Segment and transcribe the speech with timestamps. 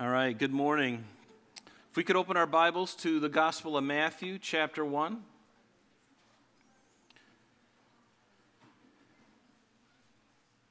[0.00, 1.04] All right, good morning.
[1.88, 5.22] If we could open our Bibles to the Gospel of Matthew, chapter 1.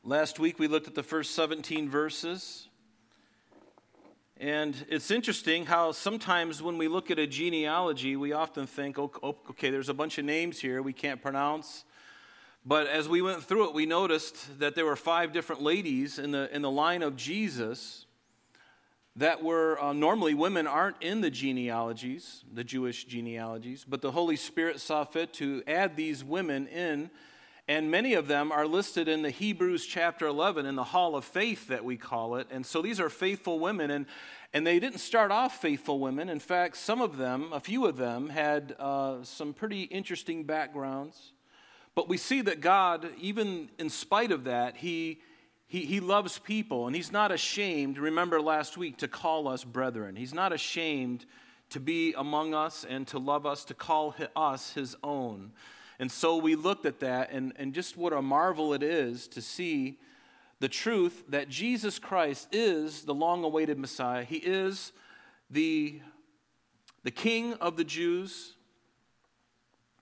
[0.03, 2.67] Last week we looked at the first 17 verses.
[4.41, 9.69] And it's interesting how sometimes when we look at a genealogy, we often think, okay,
[9.69, 11.85] there's a bunch of names here we can't pronounce.
[12.65, 16.31] But as we went through it, we noticed that there were five different ladies in
[16.31, 18.02] the, in the line of Jesus
[19.15, 24.35] that were uh, normally women aren't in the genealogies, the Jewish genealogies, but the Holy
[24.35, 27.11] Spirit saw fit to add these women in.
[27.67, 31.23] And many of them are listed in the Hebrews chapter 11 in the hall of
[31.23, 32.47] faith that we call it.
[32.51, 33.89] And so these are faithful women.
[33.89, 34.05] And,
[34.51, 36.27] and they didn't start off faithful women.
[36.27, 41.31] In fact, some of them, a few of them, had uh, some pretty interesting backgrounds.
[41.95, 45.21] But we see that God, even in spite of that, He
[45.73, 50.15] he, he loves people and he's not ashamed, remember last week, to call us brethren.
[50.15, 51.25] He's not ashamed
[51.71, 55.51] to be among us and to love us, to call us his own.
[55.97, 59.41] And so we looked at that and, and just what a marvel it is to
[59.41, 59.97] see
[60.59, 64.23] the truth that Jesus Christ is the long awaited Messiah.
[64.23, 64.91] He is
[65.49, 66.01] the,
[67.03, 68.57] the King of the Jews.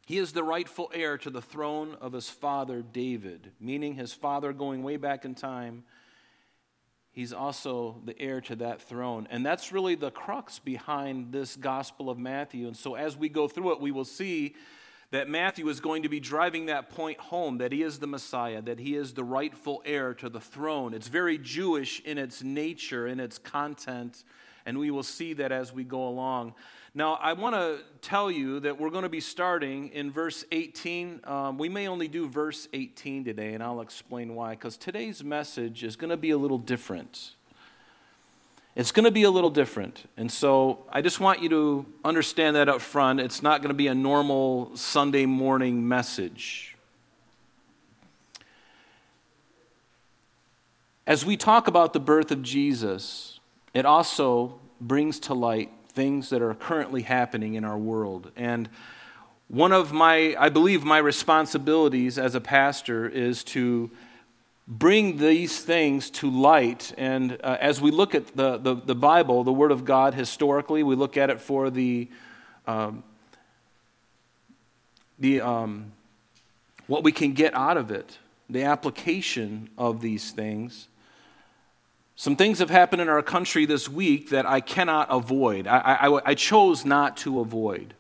[0.05, 4.51] He is the rightful heir to the throne of his father David, meaning his father
[4.51, 5.83] going way back in time.
[7.11, 9.27] He's also the heir to that throne.
[9.29, 12.67] And that's really the crux behind this Gospel of Matthew.
[12.67, 14.55] And so as we go through it, we will see
[15.11, 18.61] that Matthew is going to be driving that point home that he is the Messiah,
[18.61, 20.93] that he is the rightful heir to the throne.
[20.93, 24.23] It's very Jewish in its nature, in its content,
[24.65, 26.53] and we will see that as we go along.
[26.93, 31.21] Now, I want to tell you that we're going to be starting in verse 18.
[31.23, 35.85] Um, we may only do verse 18 today, and I'll explain why, because today's message
[35.85, 37.31] is going to be a little different.
[38.75, 40.09] It's going to be a little different.
[40.17, 43.21] And so I just want you to understand that up front.
[43.21, 46.75] It's not going to be a normal Sunday morning message.
[51.07, 53.39] As we talk about the birth of Jesus,
[53.73, 58.31] it also brings to light things that are currently happening in our world.
[58.35, 58.69] And
[59.47, 63.91] one of my, I believe, my responsibilities as a pastor is to
[64.67, 66.93] bring these things to light.
[66.97, 70.83] And uh, as we look at the, the, the, Bible, the Word of God historically,
[70.83, 72.07] we look at it for the,
[72.65, 73.03] um,
[75.19, 75.91] the um,
[76.87, 78.17] what we can get out of it,
[78.49, 80.87] the application of these things.
[82.21, 85.65] Some things have happened in our country this week that I cannot avoid.
[85.65, 87.95] I, I, I chose not to avoid.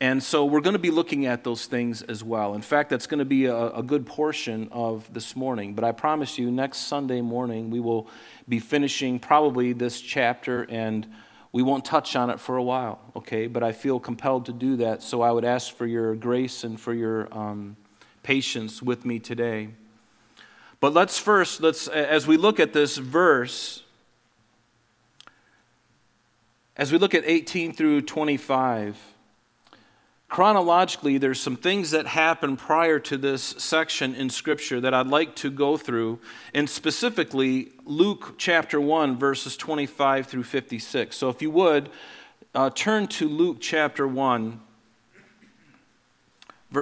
[0.00, 2.54] And so we're going to be looking at those things as well.
[2.54, 5.74] In fact, that's going to be a, a, good portion of this morning.
[5.74, 8.08] But I promise you, next Sunday morning, we will
[8.48, 11.06] be finishing probably this chapter and
[11.52, 13.46] we won't touch on it for a while, okay?
[13.46, 15.02] But I feel compelled to do that.
[15.02, 17.76] So I would ask for your grace and for your um,
[18.22, 19.68] patience with me today.
[20.80, 23.82] But let's first, let's, as we look at this verse,
[26.76, 28.98] as we look at 18 through 25,
[30.28, 35.36] chronologically, there's some things that happen prior to this section in Scripture that I'd like
[35.36, 36.18] to go through,
[36.52, 41.16] and specifically Luke chapter 1, verses 25 through 56.
[41.16, 41.90] So if you would,
[42.54, 44.60] uh, turn to Luke chapter 1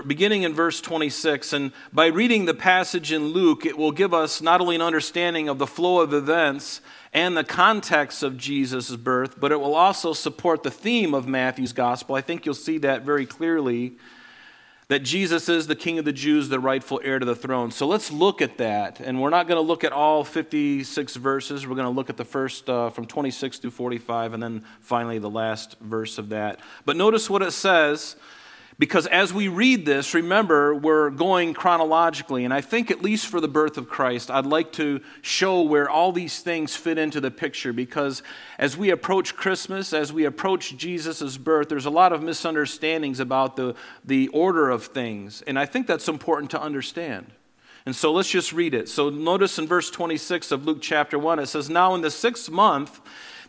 [0.00, 1.52] beginning in verse 26.
[1.52, 5.48] And by reading the passage in Luke, it will give us not only an understanding
[5.48, 6.80] of the flow of events
[7.12, 11.72] and the context of Jesus' birth, but it will also support the theme of Matthew's
[11.74, 12.14] gospel.
[12.14, 13.96] I think you'll see that very clearly
[14.88, 17.70] that Jesus is the King of the Jews, the rightful heir to the throne.
[17.70, 19.00] So let's look at that.
[19.00, 21.66] And we're not going to look at all 56 verses.
[21.66, 25.18] We're going to look at the first uh, from 26 through 45, and then finally
[25.18, 26.60] the last verse of that.
[26.84, 28.16] But notice what it says
[28.82, 32.44] because as we read this, remember, we're going chronologically.
[32.44, 35.88] And I think, at least for the birth of Christ, I'd like to show where
[35.88, 37.72] all these things fit into the picture.
[37.72, 38.24] Because
[38.58, 43.54] as we approach Christmas, as we approach Jesus' birth, there's a lot of misunderstandings about
[43.54, 45.42] the, the order of things.
[45.42, 47.26] And I think that's important to understand.
[47.86, 48.88] And so let's just read it.
[48.88, 52.50] So notice in verse 26 of Luke chapter 1, it says, Now in the sixth
[52.50, 53.00] month,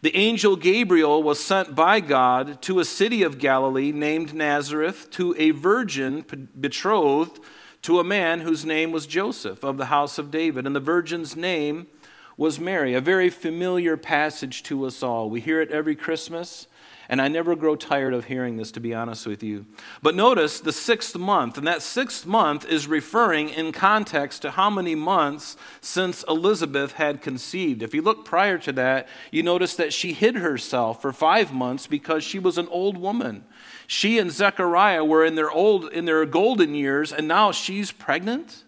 [0.04, 5.34] the angel Gabriel was sent by God to a city of Galilee named Nazareth to
[5.38, 7.40] a virgin betrothed
[7.84, 10.68] to a man whose name was Joseph of the house of David.
[10.68, 11.88] And the virgin's name
[12.36, 15.30] was Mary, a very familiar passage to us all.
[15.30, 16.68] We hear it every Christmas.
[17.14, 19.68] And I never grow tired of hearing this, to be honest with you.
[20.02, 24.72] But notice the sixth month, and that sixth month is referring in context to how
[24.72, 27.84] many months since Elizabeth had conceived.
[27.84, 31.86] If you look prior to that, you notice that she hid herself for five months
[31.86, 33.46] because she was an old woman.
[33.86, 38.64] She and Zechariah were in their old in their golden years, and now she's pregnant.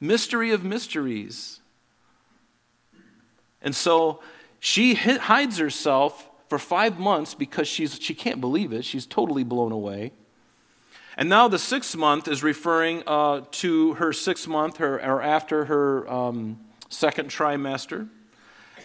[0.00, 1.60] Mystery of mysteries.
[3.62, 4.18] And so
[4.58, 8.84] she hides herself for five months because she's, she can't believe it.
[8.84, 10.12] She's totally blown away.
[11.16, 15.64] And now the sixth month is referring uh, to her sixth month, her, or after
[15.64, 16.60] her um,
[16.90, 18.08] second trimester.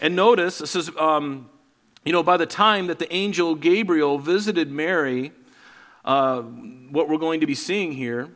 [0.00, 1.50] And notice, it says, um,
[2.04, 5.32] you know, by the time that the angel Gabriel visited Mary,
[6.04, 8.30] uh, what we're going to be seeing here,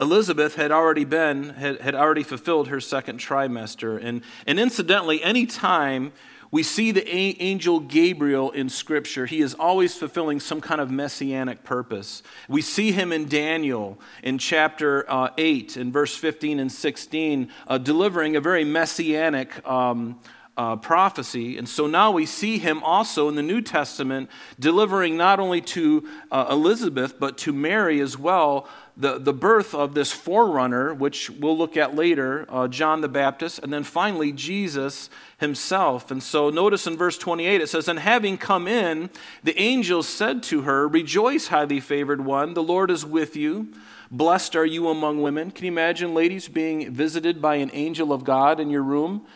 [0.00, 3.98] Elizabeth had already been, had, had already fulfilled her second trimester.
[4.02, 6.12] And, and incidentally, any time
[6.50, 9.26] we see the angel Gabriel in Scripture.
[9.26, 12.22] He is always fulfilling some kind of messianic purpose.
[12.48, 17.78] We see him in Daniel in chapter uh, 8, in verse 15 and 16, uh,
[17.78, 20.20] delivering a very messianic um,
[20.56, 21.56] uh, prophecy.
[21.56, 24.28] And so now we see him also in the New Testament
[24.58, 28.68] delivering not only to uh, Elizabeth, but to Mary as well
[28.98, 33.60] the, the birth of this forerunner, which we'll look at later, uh, John the Baptist,
[33.60, 35.08] and then finally Jesus
[35.38, 36.10] himself.
[36.10, 39.08] And so notice in verse 28 it says, And having come in,
[39.44, 43.72] the angel said to her, Rejoice, highly favored one, the Lord is with you.
[44.10, 45.52] Blessed are you among women.
[45.52, 49.26] Can you imagine ladies being visited by an angel of God in your room?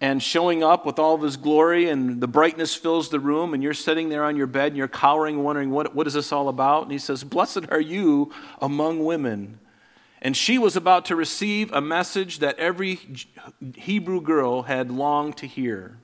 [0.00, 3.62] And showing up with all of his glory, and the brightness fills the room, and
[3.62, 6.48] you're sitting there on your bed and you're cowering, wondering, what, what is this all
[6.48, 6.84] about?
[6.84, 8.32] And he says, Blessed are you
[8.62, 9.60] among women.
[10.22, 12.98] And she was about to receive a message that every
[13.74, 15.98] Hebrew girl had longed to hear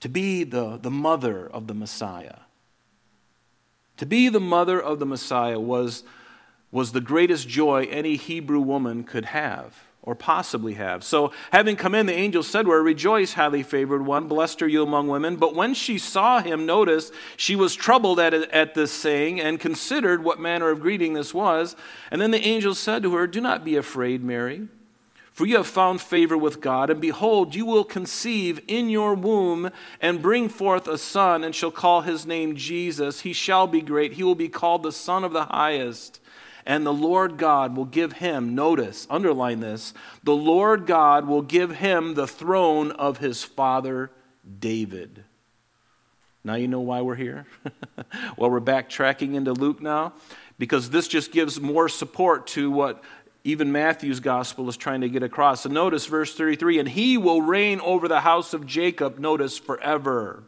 [0.00, 2.40] to be the, the mother of the Messiah.
[3.96, 6.04] To be the mother of the Messiah was,
[6.70, 11.04] was the greatest joy any Hebrew woman could have or possibly have.
[11.04, 14.66] So, having come in, the angel said to her, Rejoice, highly favored one, blessed are
[14.66, 15.36] you among women.
[15.36, 20.24] But when she saw him, notice she was troubled at, at this saying and considered
[20.24, 21.76] what manner of greeting this was.
[22.10, 24.68] And then the angel said to her, Do not be afraid, Mary.
[25.30, 29.70] For you have found favor with God, and behold, you will conceive in your womb
[30.00, 33.20] and bring forth a son, and shall call his name Jesus.
[33.20, 34.14] He shall be great.
[34.14, 36.18] He will be called the Son of the Highest
[36.68, 41.76] and the Lord God will give him, notice, underline this, the Lord God will give
[41.76, 44.10] him the throne of his father
[44.60, 45.24] David.
[46.44, 47.46] Now you know why we're here?
[48.36, 50.12] well, we're backtracking into Luke now
[50.58, 53.02] because this just gives more support to what
[53.44, 55.62] even Matthew's gospel is trying to get across.
[55.62, 60.44] So notice verse 33 and he will reign over the house of Jacob, notice, forever.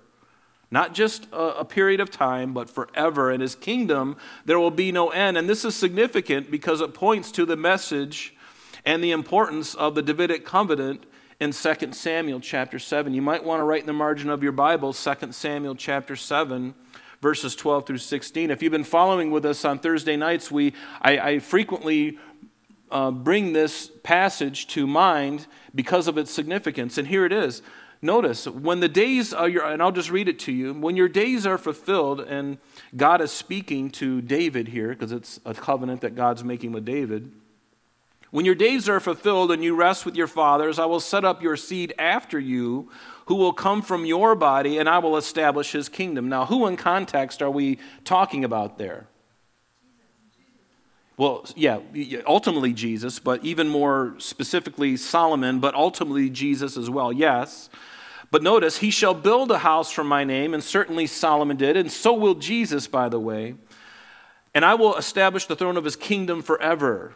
[0.71, 3.33] Not just a, a, period of time, but forever.
[3.33, 5.37] In his kingdom, there will be no end.
[5.37, 8.37] And this is significant because it points to the message
[8.85, 11.05] and the importance of the Davidic covenant
[11.41, 13.13] in 2 Samuel chapter 7.
[13.13, 16.75] You might want to write in the margin of your Bible 2 Samuel chapter 7
[17.21, 18.51] verses 12 through 16.
[18.51, 22.19] If you've been following with us on Thursday nights, we, I, I frequently
[22.91, 26.99] uh, bring this passage to mind because of its significance.
[26.99, 27.63] And here it is
[28.03, 31.09] Notice, when the days are your, and I'll just read it to you, when your
[31.09, 32.57] days are fulfilled, and
[32.97, 37.31] God is speaking to David here, because it's a covenant that God's making with David.
[38.31, 41.43] When your days are fulfilled and you rest with your fathers, I will set up
[41.43, 42.89] your seed after you,
[43.27, 46.31] who will come from your body, and I will establish his kingdom.
[46.31, 49.09] Now, who in context are we talking about there?
[51.21, 51.81] Well, yeah,
[52.27, 57.69] ultimately Jesus, but even more specifically Solomon, but ultimately Jesus as well, yes.
[58.31, 61.93] But notice, he shall build a house for my name, and certainly Solomon did, and
[61.93, 63.57] so will Jesus, by the way.
[64.55, 67.13] And I will establish the throne of his kingdom forever.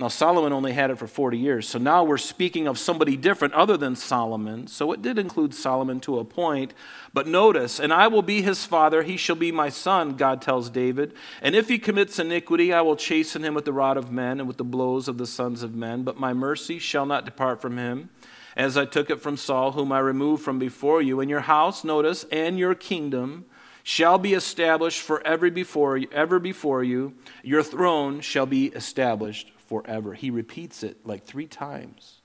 [0.00, 3.52] Now, Solomon only had it for 40 years, so now we're speaking of somebody different
[3.52, 4.66] other than Solomon.
[4.66, 6.72] So it did include Solomon to a point.
[7.12, 10.70] But notice, and I will be his father, he shall be my son, God tells
[10.70, 11.12] David.
[11.42, 14.48] And if he commits iniquity, I will chasten him with the rod of men and
[14.48, 16.02] with the blows of the sons of men.
[16.02, 18.08] But my mercy shall not depart from him
[18.56, 21.20] as I took it from Saul, whom I removed from before you.
[21.20, 23.44] And your house, notice, and your kingdom
[23.82, 27.12] shall be established forever before ever before you.
[27.42, 30.14] Your throne shall be established forever.
[30.14, 32.16] He repeats it like three times.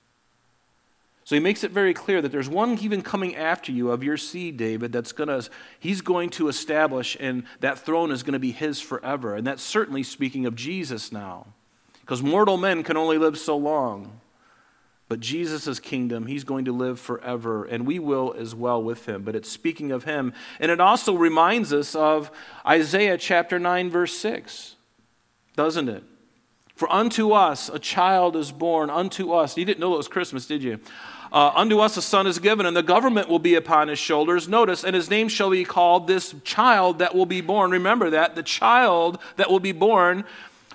[1.22, 4.16] So he makes it very clear that there's one even coming after you of your
[4.16, 5.48] seed, David, that's going to,
[5.78, 9.36] he's going to establish, and that throne is going to be his forever.
[9.36, 11.46] And that's certainly speaking of Jesus now.
[12.00, 14.20] Because mortal men can only live so long.
[15.08, 19.22] But Jesus' kingdom, he's going to live forever, and we will as well with him.
[19.22, 20.32] But it's speaking of him.
[20.58, 22.32] And it also reminds us of
[22.66, 24.74] Isaiah chapter 9, verse 6,
[25.54, 26.02] doesn't it?
[26.76, 29.56] For unto us a child is born, unto us.
[29.56, 30.78] You didn't know it was Christmas, did you?
[31.32, 34.46] Uh, unto us a son is given, and the government will be upon his shoulders.
[34.48, 37.72] Notice, and his name shall be called this child that will be born.
[37.72, 38.36] Remember that.
[38.36, 40.24] The child that will be born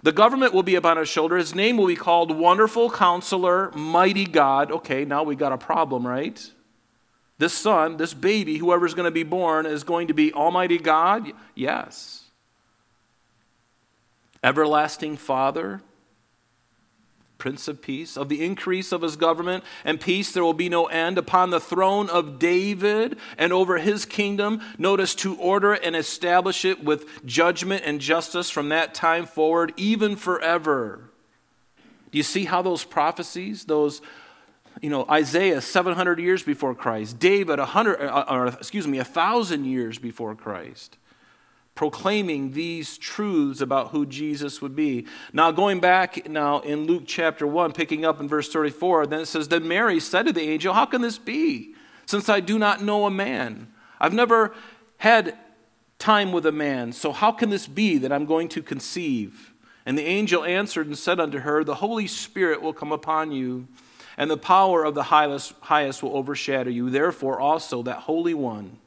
[0.04, 1.38] the government will be upon his shoulder.
[1.38, 4.72] His name will be called Wonderful Counselor, Mighty God.
[4.72, 6.52] Okay, now we got a problem, right?
[7.38, 11.32] This son, this baby, whoever's going to be born, is going to be Almighty God?
[11.56, 12.24] Yes.
[14.44, 15.82] Everlasting Father?
[17.42, 18.18] Prince of Peace.
[18.18, 21.60] Of the increase of his government and peace, there will be no end upon the
[21.60, 24.62] throne of David and over his kingdom.
[24.78, 30.16] Notice to order and establish it with judgment and justice from that time forward, even
[30.16, 31.10] forever.
[32.12, 34.04] Do you see how those prophecies, those
[34.80, 39.98] you know, Isaiah 700 years before Christ, David 100, uh, or excuse me, 1,000 years
[39.98, 40.98] before Christ
[41.76, 45.06] proclaiming these truths about who Jesus would be.
[45.34, 49.26] Now, going back now in Luke chapter 1, picking up in verse 34, then it
[49.28, 51.76] says, Then Mary said to the angel, How can this be,
[52.06, 53.72] since I do not know a man?
[54.00, 54.54] I've never
[54.98, 55.38] had
[55.98, 59.54] time with a man, so how can this be that I'm going to conceive?
[59.86, 63.68] And the angel answered and said unto her, The Holy Spirit will come upon you,
[64.18, 66.90] and the power of the highest, highest will overshadow you.
[66.90, 68.78] Therefore, also that Holy One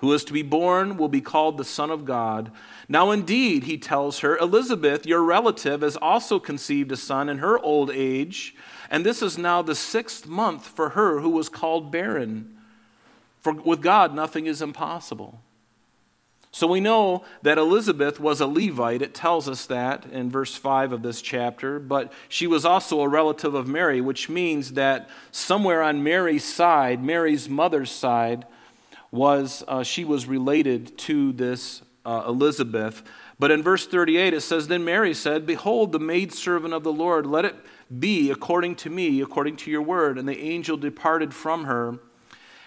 [0.00, 2.50] who is to be born will be called the Son of God.
[2.88, 7.58] Now, indeed, he tells her, Elizabeth, your relative, has also conceived a son in her
[7.58, 8.54] old age,
[8.90, 12.56] and this is now the sixth month for her who was called barren.
[13.38, 15.40] For with God, nothing is impossible.
[16.52, 19.02] So we know that Elizabeth was a Levite.
[19.02, 21.78] It tells us that in verse 5 of this chapter.
[21.78, 27.04] But she was also a relative of Mary, which means that somewhere on Mary's side,
[27.04, 28.46] Mary's mother's side,
[29.10, 33.02] was uh, she was related to this uh, Elizabeth.
[33.38, 37.26] But in verse 38, it says, Then Mary said, Behold, the maidservant of the Lord,
[37.26, 37.56] let it
[37.98, 40.18] be according to me, according to your word.
[40.18, 41.98] And the angel departed from her.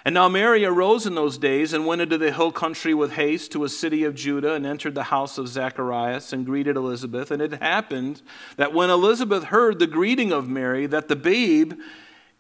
[0.05, 3.53] And now Mary arose in those days and went into the hill country with haste
[3.53, 7.31] to a city of Judah and entered the house of Zacharias and greeted Elizabeth.
[7.31, 8.21] And it happened
[8.57, 11.79] that when Elizabeth heard the greeting of Mary, that the babe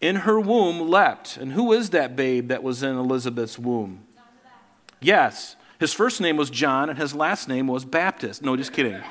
[0.03, 1.37] in her womb leapt.
[1.37, 4.05] And who is that babe that was in Elizabeth's womb?
[4.99, 5.55] Yes.
[5.79, 8.41] His first name was John, and his last name was Baptist.
[8.41, 9.01] No, just kidding.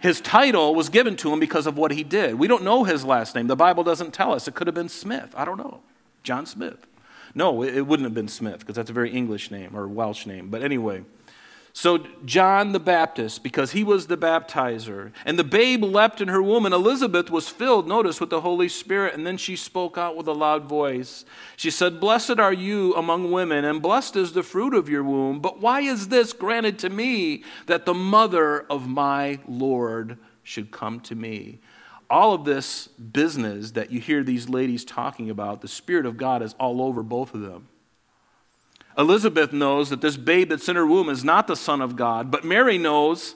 [0.00, 2.34] His title was given to him because of what he did.
[2.34, 3.46] We don't know his last name.
[3.46, 4.48] The Bible doesn't tell us.
[4.48, 5.32] It could have been Smith.
[5.36, 5.80] I don't know.
[6.24, 6.84] John Smith.
[7.32, 10.48] No, it wouldn't have been Smith because that's a very English name or Welsh name.
[10.50, 11.04] But anyway.
[11.74, 16.42] So, John the Baptist, because he was the baptizer, and the babe leapt in her
[16.42, 20.14] womb, and Elizabeth was filled, notice, with the Holy Spirit, and then she spoke out
[20.14, 21.24] with a loud voice.
[21.56, 25.40] She said, Blessed are you among women, and blessed is the fruit of your womb.
[25.40, 31.00] But why is this granted to me, that the mother of my Lord should come
[31.00, 31.60] to me?
[32.10, 36.42] All of this business that you hear these ladies talking about, the Spirit of God
[36.42, 37.68] is all over both of them.
[38.98, 42.30] Elizabeth knows that this babe that's in her womb is not the Son of God,
[42.30, 43.34] but Mary knows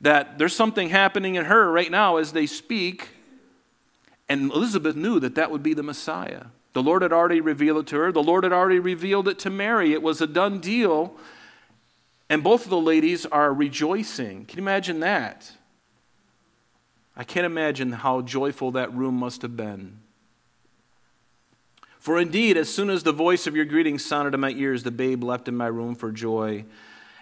[0.00, 3.08] that there's something happening in her right now as they speak.
[4.28, 6.44] And Elizabeth knew that that would be the Messiah.
[6.72, 9.50] The Lord had already revealed it to her, the Lord had already revealed it to
[9.50, 9.92] Mary.
[9.92, 11.16] It was a done deal.
[12.28, 14.46] And both of the ladies are rejoicing.
[14.46, 15.52] Can you imagine that?
[17.16, 20.00] I can't imagine how joyful that room must have been.
[22.06, 24.92] For indeed, as soon as the voice of your greeting sounded in my ears, the
[24.92, 26.64] babe leapt in my room for joy.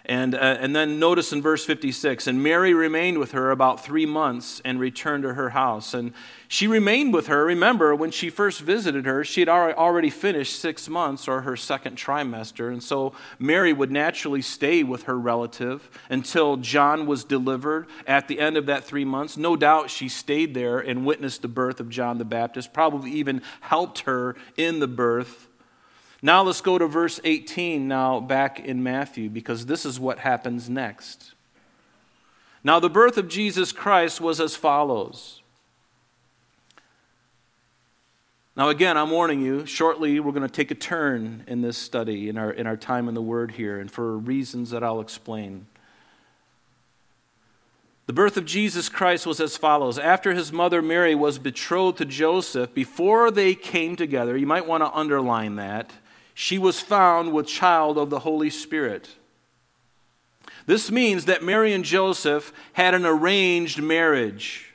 [0.06, 4.04] And, uh, and then notice in verse 56 and Mary remained with her about three
[4.04, 5.94] months and returned to her house.
[5.94, 6.12] And
[6.46, 7.46] she remained with her.
[7.46, 11.96] Remember, when she first visited her, she had already finished six months or her second
[11.96, 12.70] trimester.
[12.70, 18.40] And so Mary would naturally stay with her relative until John was delivered at the
[18.40, 19.38] end of that three months.
[19.38, 23.40] No doubt she stayed there and witnessed the birth of John the Baptist, probably even
[23.62, 25.49] helped her in the birth.
[26.25, 30.71] Now let's go to verse 18 now back in Matthew because this is what happens
[30.71, 31.35] next.
[32.64, 35.43] Now the birth of Jesus Christ was as follows.
[38.57, 42.31] Now again, I'm warning you, shortly we're going to take a turn in this study
[42.31, 45.66] in our in our time in the word here and for reasons that I'll explain.
[48.07, 49.99] The birth of Jesus Christ was as follows.
[49.99, 54.83] After his mother Mary was betrothed to Joseph, before they came together, you might want
[54.83, 55.90] to underline that
[56.35, 59.09] she was found with child of the Holy Spirit.
[60.67, 64.75] This means that Mary and Joseph had an arranged marriage.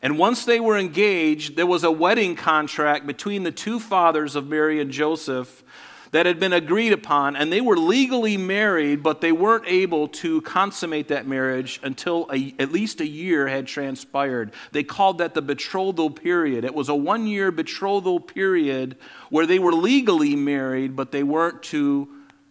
[0.00, 4.46] And once they were engaged, there was a wedding contract between the two fathers of
[4.46, 5.64] Mary and Joseph
[6.14, 10.40] that had been agreed upon, and they were legally married, but they weren't able to
[10.42, 14.52] consummate that marriage until a, at least a year had transpired.
[14.70, 16.64] They called that the betrothal period.
[16.64, 18.96] It was a one year betrothal period
[19.28, 22.08] where they were legally married, but they weren't to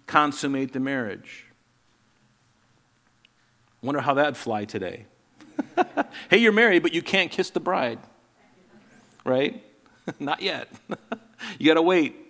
[0.07, 1.45] consummate the marriage.
[3.81, 5.05] Wonder how that'd fly today.
[6.29, 7.99] hey, you're married, but you can't kiss the bride.
[9.23, 9.63] Right?
[10.19, 10.67] Not yet.
[11.59, 12.22] you got to wait.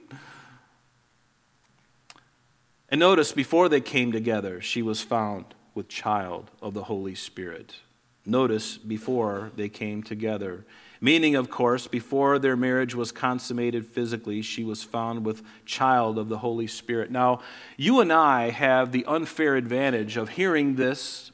[2.94, 7.78] And notice, before they came together, she was found with child of the Holy Spirit.
[8.24, 10.64] Notice, before they came together.
[11.02, 16.30] Meaning, of course, before their marriage was consummated physically, she was found with child of
[16.30, 17.10] the Holy Spirit.
[17.10, 17.42] Now,
[17.78, 21.32] you and I have the unfair advantage of hearing this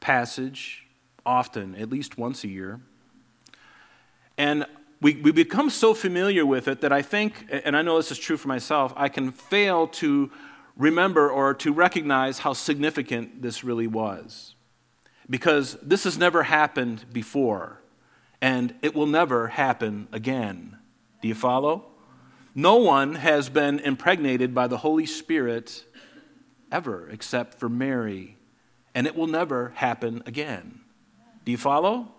[0.00, 0.88] passage
[1.24, 2.80] often, at least once a year.
[4.36, 4.66] And
[5.00, 8.18] we, we become so familiar with it that I think, and I know this is
[8.18, 10.32] true for myself, I can fail to
[10.76, 14.54] remember or to recognize how significant this really was.
[15.28, 17.80] Because this has never happened before,
[18.40, 20.78] and it will never happen again.
[21.20, 21.86] Do you follow?
[22.54, 25.84] No one has been impregnated by the Holy Spirit
[26.70, 28.36] ever except for Mary,
[28.94, 30.80] and it will never happen again.
[31.44, 32.12] Do you follow?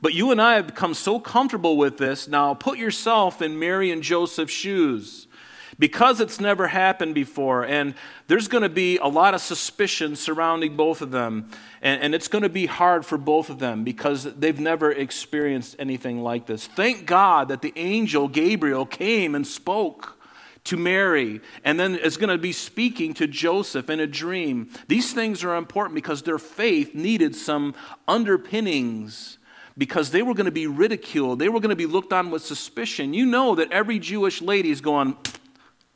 [0.00, 2.28] But you and I have become so comfortable with this.
[2.28, 5.28] Now put yourself in Mary and Joseph's shoes
[5.78, 7.94] because it's never happened before, and
[8.26, 11.50] there's going to be a lot of suspicion surrounding both of them,
[11.82, 15.76] and, and it's going to be hard for both of them because they've never experienced
[15.78, 16.66] anything like this.
[16.66, 20.18] Thank God that the angel Gabriel came and spoke
[20.64, 24.70] to Mary, and then is going to be speaking to Joseph in a dream.
[24.88, 27.74] These things are important because their faith needed some
[28.08, 29.36] underpinnings
[29.76, 31.38] because they were going to be ridiculed.
[31.38, 33.12] They were going to be looked on with suspicion.
[33.12, 35.16] You know that every Jewish lady is going,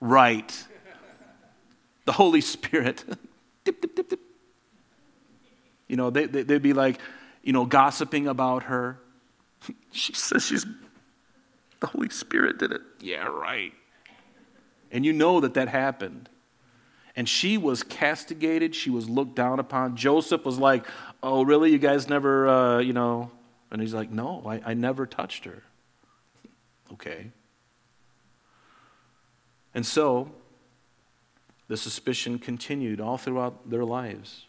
[0.01, 0.67] right.
[2.05, 3.05] The Holy Spirit.
[3.65, 4.21] dip, dip, dip.
[5.89, 7.01] You know, they, they, would be like,
[7.43, 8.99] you know, gossiping about her.
[9.93, 10.67] she says she's,
[11.81, 12.83] the Holy Spirit did it.
[13.01, 13.73] Yeah, right.
[14.91, 16.29] And you know that that happened.
[17.17, 18.75] And she was castigated.
[18.75, 19.97] She was looked down upon.
[19.97, 20.87] Joseph was like,
[21.23, 21.73] oh, really?
[21.73, 23.31] You guys never, uh, you know.
[23.71, 25.63] And he's like, no, I, I never touched her.
[26.93, 27.33] Okay.
[29.75, 30.31] And so,
[31.69, 34.47] the suspicion continued all throughout their lives.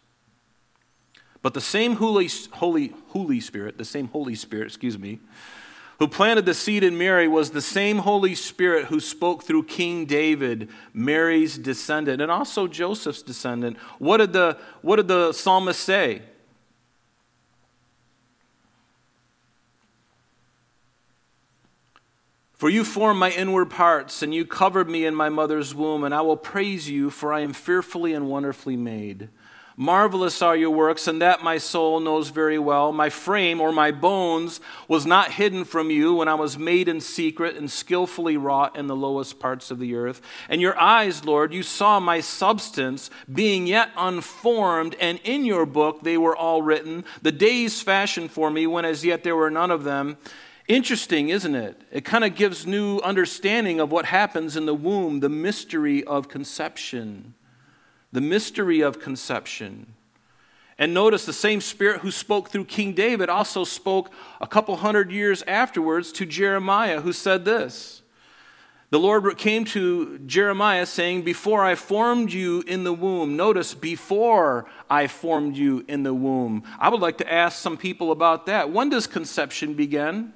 [1.42, 5.20] But the same Holy, Holy, Holy Spirit, the same Holy Spirit, excuse me,
[5.98, 10.06] who planted the seed in Mary was the same Holy Spirit who spoke through King
[10.06, 13.76] David, Mary's descendant, and also Joseph's descendant.
[13.98, 16.22] What did the, what did the psalmist say?
[22.60, 26.14] For you formed my inward parts, and you covered me in my mother's womb, and
[26.14, 29.30] I will praise you, for I am fearfully and wonderfully made.
[29.78, 32.92] Marvelous are your works, and that my soul knows very well.
[32.92, 37.00] My frame or my bones was not hidden from you when I was made in
[37.00, 40.20] secret and skillfully wrought in the lowest parts of the earth.
[40.46, 46.02] And your eyes, Lord, you saw my substance being yet unformed, and in your book
[46.02, 49.70] they were all written, the days fashioned for me when as yet there were none
[49.70, 50.18] of them.
[50.70, 51.82] Interesting, isn't it?
[51.90, 56.28] It kind of gives new understanding of what happens in the womb, the mystery of
[56.28, 57.34] conception.
[58.12, 59.94] The mystery of conception.
[60.78, 65.10] And notice the same Spirit who spoke through King David also spoke a couple hundred
[65.10, 68.02] years afterwards to Jeremiah, who said this.
[68.90, 74.66] The Lord came to Jeremiah saying, Before I formed you in the womb, notice, before
[74.88, 76.62] I formed you in the womb.
[76.78, 78.70] I would like to ask some people about that.
[78.70, 80.32] When does conception begin?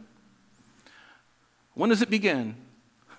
[1.75, 2.55] When does it begin?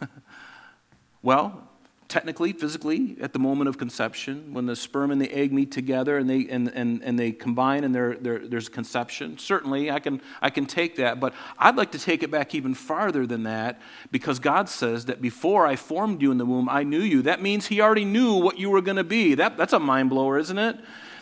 [1.21, 1.69] well,
[2.07, 6.17] technically, physically, at the moment of conception, when the sperm and the egg meet together
[6.17, 9.37] and they, and, and, and they combine and there, there's conception.
[9.37, 12.73] Certainly, I can, I can take that, but I'd like to take it back even
[12.73, 16.83] farther than that because God says that before I formed you in the womb, I
[16.83, 17.23] knew you.
[17.23, 19.35] That means He already knew what you were going to be.
[19.35, 20.77] That, that's a mind blower, isn't it?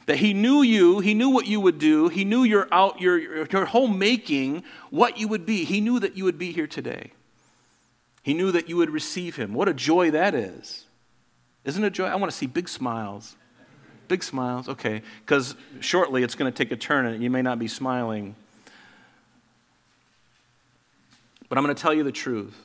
[0.05, 3.45] that he knew you, he knew what you would do, he knew your out your,
[3.47, 5.63] your whole making, what you would be.
[5.63, 7.13] He knew that you would be here today.
[8.23, 9.53] He knew that you would receive him.
[9.53, 10.85] What a joy that is.
[11.65, 12.05] Isn't it joy?
[12.05, 13.35] I want to see big smiles.
[14.07, 15.01] Big smiles, okay.
[15.25, 18.35] Because shortly it's going to take a turn and you may not be smiling.
[21.49, 22.55] But I'm going to tell you the truth.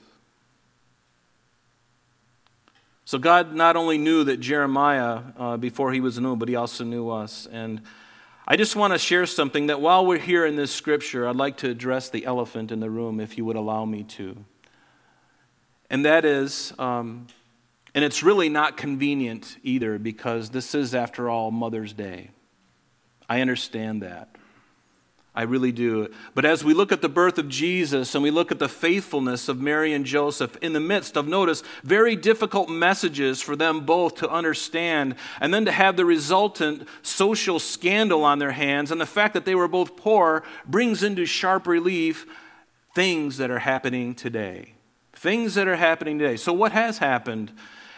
[3.05, 6.85] So God not only knew that Jeremiah uh, before he was known, but he also
[6.85, 7.49] knew us.
[7.51, 7.81] And
[8.47, 11.57] I just want to share something that while we're here in this scripture, I'd like
[11.59, 14.45] to address the elephant in the room, if you would allow me to.
[15.91, 17.27] And that is, um,
[17.95, 22.31] and it's really not convenient either because this is, after all, Mother's Day.
[23.29, 24.29] I understand that.
[25.35, 26.09] I really do.
[26.35, 29.49] But as we look at the birth of Jesus and we look at the faithfulness
[29.49, 34.17] of Mary and Joseph in the midst of, notice, very difficult messages for them both
[34.17, 39.07] to understand, and then to have the resultant social scandal on their hands, and the
[39.07, 42.27] fact that they were both poor brings into sharp relief
[42.95, 44.75] things that are happening today.
[45.19, 46.37] Things that are happening today.
[46.37, 47.53] So, what has happened?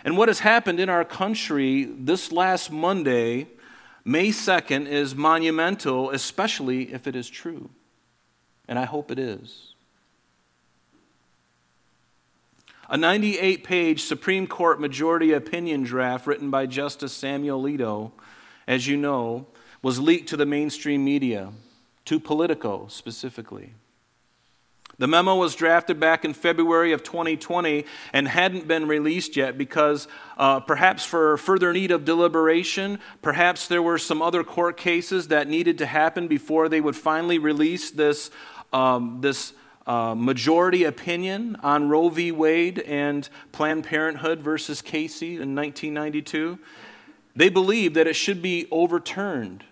[0.04, 3.46] And what has happened in our country this last Monday
[4.06, 7.68] May 2nd is monumental, especially if it is true.
[8.66, 9.74] And I hope it is.
[12.88, 18.12] A 98 page Supreme Court majority opinion draft written by Justice Samuel Alito,
[18.66, 19.46] as you know,
[19.82, 21.52] was leaked to the mainstream media,
[22.06, 23.74] to Politico specifically.
[25.00, 30.06] The memo was drafted back in February of 2020 and hadn't been released yet because
[30.36, 35.48] uh, perhaps for further need of deliberation, perhaps there were some other court cases that
[35.48, 38.30] needed to happen before they would finally release this,
[38.74, 39.54] um, this
[39.86, 42.30] uh, majority opinion on Roe v.
[42.30, 46.58] Wade and Planned Parenthood versus Casey in 1992.
[47.34, 49.64] They believed that it should be overturned.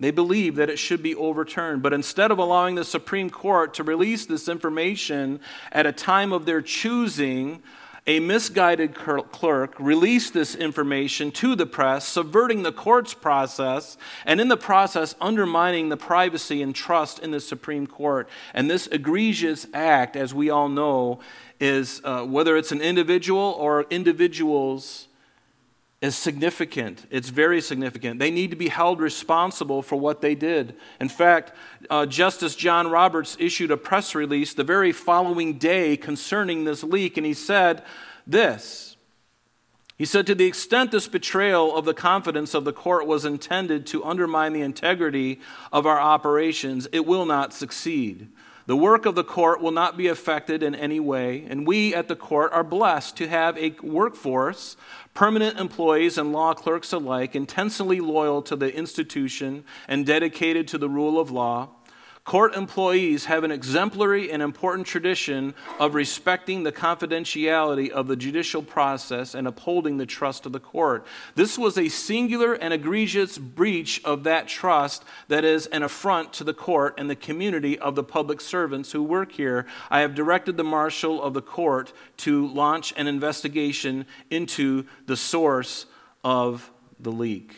[0.00, 1.82] They believe that it should be overturned.
[1.82, 6.46] But instead of allowing the Supreme Court to release this information at a time of
[6.46, 7.62] their choosing,
[8.06, 14.48] a misguided clerk released this information to the press, subverting the court's process, and in
[14.48, 18.26] the process undermining the privacy and trust in the Supreme Court.
[18.54, 21.20] And this egregious act, as we all know,
[21.60, 25.08] is uh, whether it's an individual or individuals
[26.00, 27.06] is significant.
[27.10, 28.18] It's very significant.
[28.18, 30.74] They need to be held responsible for what they did.
[30.98, 31.52] In fact,
[31.90, 37.18] uh, Justice John Roberts issued a press release the very following day concerning this leak,
[37.18, 37.82] and he said
[38.26, 38.96] this.
[39.98, 43.86] He said, To the extent this betrayal of the confidence of the court was intended
[43.88, 48.28] to undermine the integrity of our operations, it will not succeed.
[48.70, 52.06] The work of the court will not be affected in any way, and we at
[52.06, 54.76] the court are blessed to have a workforce,
[55.12, 60.88] permanent employees and law clerks alike, intensely loyal to the institution and dedicated to the
[60.88, 61.70] rule of law.
[62.30, 68.62] Court employees have an exemplary and important tradition of respecting the confidentiality of the judicial
[68.62, 71.04] process and upholding the trust of the court.
[71.34, 76.44] This was a singular and egregious breach of that trust that is an affront to
[76.44, 79.66] the court and the community of the public servants who work here.
[79.90, 85.86] I have directed the marshal of the court to launch an investigation into the source
[86.22, 87.56] of the leak.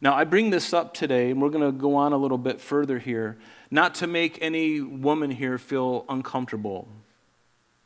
[0.00, 2.60] Now, I bring this up today, and we're going to go on a little bit
[2.60, 3.36] further here,
[3.70, 6.88] not to make any woman here feel uncomfortable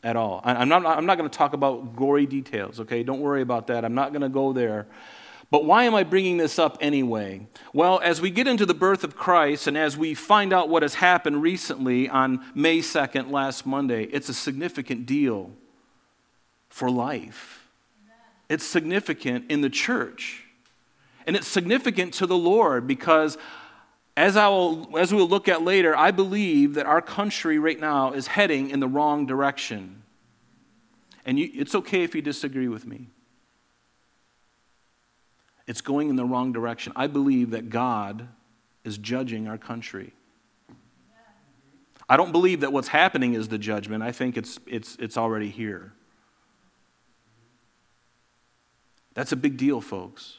[0.04, 0.42] at all.
[0.44, 3.02] I'm not, I'm not going to talk about gory details, okay?
[3.02, 3.84] Don't worry about that.
[3.84, 4.86] I'm not going to go there.
[5.50, 7.46] But why am I bringing this up anyway?
[7.74, 10.82] Well, as we get into the birth of Christ and as we find out what
[10.82, 15.50] has happened recently on May 2nd, last Monday, it's a significant deal
[16.68, 17.68] for life.
[18.48, 20.41] It's significant in the church.
[21.26, 23.38] And it's significant to the Lord because,
[24.16, 28.12] as, I will, as we'll look at later, I believe that our country right now
[28.12, 30.02] is heading in the wrong direction.
[31.24, 33.08] And you, it's okay if you disagree with me.
[35.66, 36.92] It's going in the wrong direction.
[36.96, 38.26] I believe that God
[38.84, 40.12] is judging our country.
[42.08, 44.02] I don't believe that what's happening is the judgment.
[44.02, 45.92] I think it's, it's, it's already here.
[49.14, 50.38] That's a big deal, folks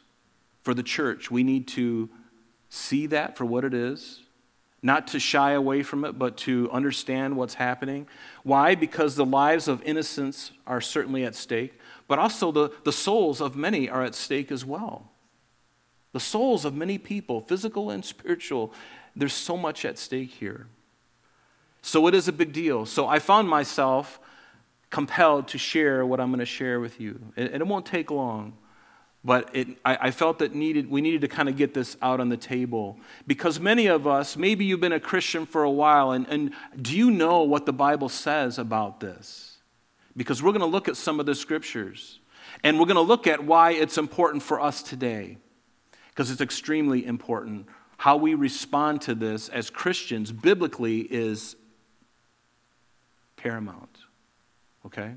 [0.64, 1.30] for the church.
[1.30, 2.10] We need to
[2.70, 4.22] see that for what it is,
[4.82, 8.08] not to shy away from it, but to understand what's happening.
[8.44, 8.76] Why?
[8.76, 13.56] Because the lives of innocents are certainly at stake, but also the, the souls of
[13.56, 15.12] many are at stake as well.
[16.14, 18.74] The souls of many people, physical and spiritual,
[19.16, 20.68] there's so much at stake here.
[21.82, 22.86] So it is a big deal.
[22.86, 24.20] So I found myself
[24.90, 27.20] compelled to share what I'm going to share with you.
[27.36, 28.58] And it won't take long.
[29.26, 32.20] But it, I, I, felt that needed, we needed to kind of get this out
[32.20, 32.98] on the table.
[33.26, 36.98] Because many of us, maybe you've been a Christian for a while, and, and do
[36.98, 39.60] you know what the Bible says about this?
[40.18, 42.20] Because we're going to look at some of the scriptures.
[42.64, 45.38] And we're going to look at why it's important for us today.
[46.10, 47.68] Because it's extremely important.
[47.98, 51.56] How we respond to this as Christians biblically is
[53.38, 53.98] paramount.
[54.86, 55.14] Okay?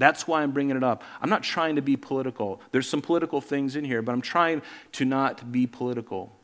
[0.00, 1.04] That's why I'm bringing it up.
[1.20, 2.62] I'm not trying to be political.
[2.72, 6.34] There's some political things in here, but I'm trying to not be political.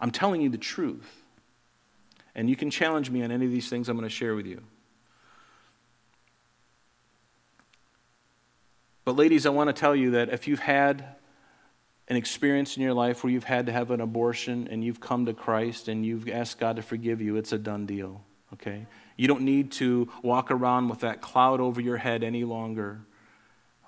[0.00, 1.22] I'm telling you the truth.
[2.34, 4.46] And you can challenge me on any of these things I'm going to share with
[4.46, 4.60] you.
[9.04, 11.04] But, ladies, I want to tell you that if you've had
[12.08, 15.26] an experience in your life where you've had to have an abortion and you've come
[15.26, 18.86] to Christ and you've asked God to forgive you, it's a done deal, okay?
[19.16, 23.00] You don't need to walk around with that cloud over your head any longer,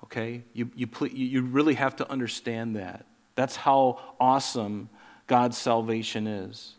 [0.04, 0.42] okay?
[0.52, 3.06] You, you, you really have to understand that.
[3.34, 4.88] That's how awesome
[5.26, 6.74] God's salvation is.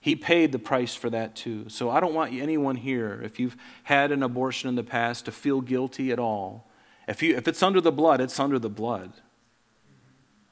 [0.00, 1.68] He paid the price for that too.
[1.68, 5.32] So I don't want anyone here, if you've had an abortion in the past, to
[5.32, 6.68] feel guilty at all.
[7.08, 9.12] If, you, if it's under the blood, it's under the blood.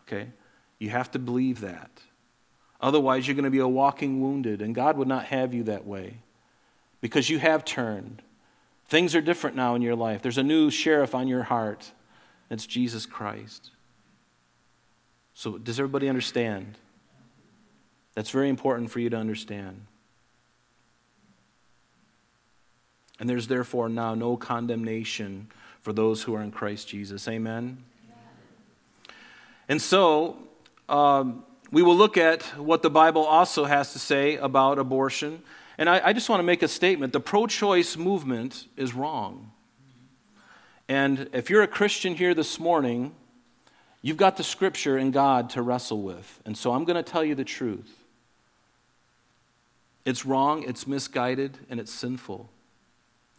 [0.07, 0.29] Okay?
[0.79, 1.90] You have to believe that.
[2.81, 5.87] Otherwise, you're going to be a walking wounded, and God would not have you that
[5.87, 6.18] way
[7.03, 8.23] because you have turned.
[8.87, 10.23] Things are different now in your life.
[10.23, 11.93] There's a new sheriff on your heart.
[12.49, 13.71] It's Jesus Christ.
[15.35, 16.79] So, does everybody understand?
[18.15, 19.87] That's very important for you to understand.
[23.19, 25.49] And there's therefore now no condemnation
[25.81, 27.27] for those who are in Christ Jesus.
[27.29, 27.83] Amen?
[29.69, 30.37] And so,
[30.88, 35.43] um, we will look at what the Bible also has to say about abortion.
[35.83, 39.51] And I, I just want to make a statement the pro choice movement is wrong.
[40.88, 43.16] And if you're a Christian here this morning,
[44.01, 46.40] you've got the scripture and God to wrestle with.
[46.47, 47.92] And so I'm going to tell you the truth.
[50.05, 52.49] It's wrong, it's misguided, and it's sinful.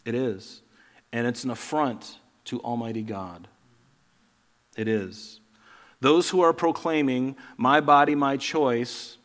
[0.04, 0.60] It is.
[1.14, 3.48] And it's an affront to Almighty God.
[4.76, 5.40] It is.
[6.02, 9.16] Those who are proclaiming, my body, my choice,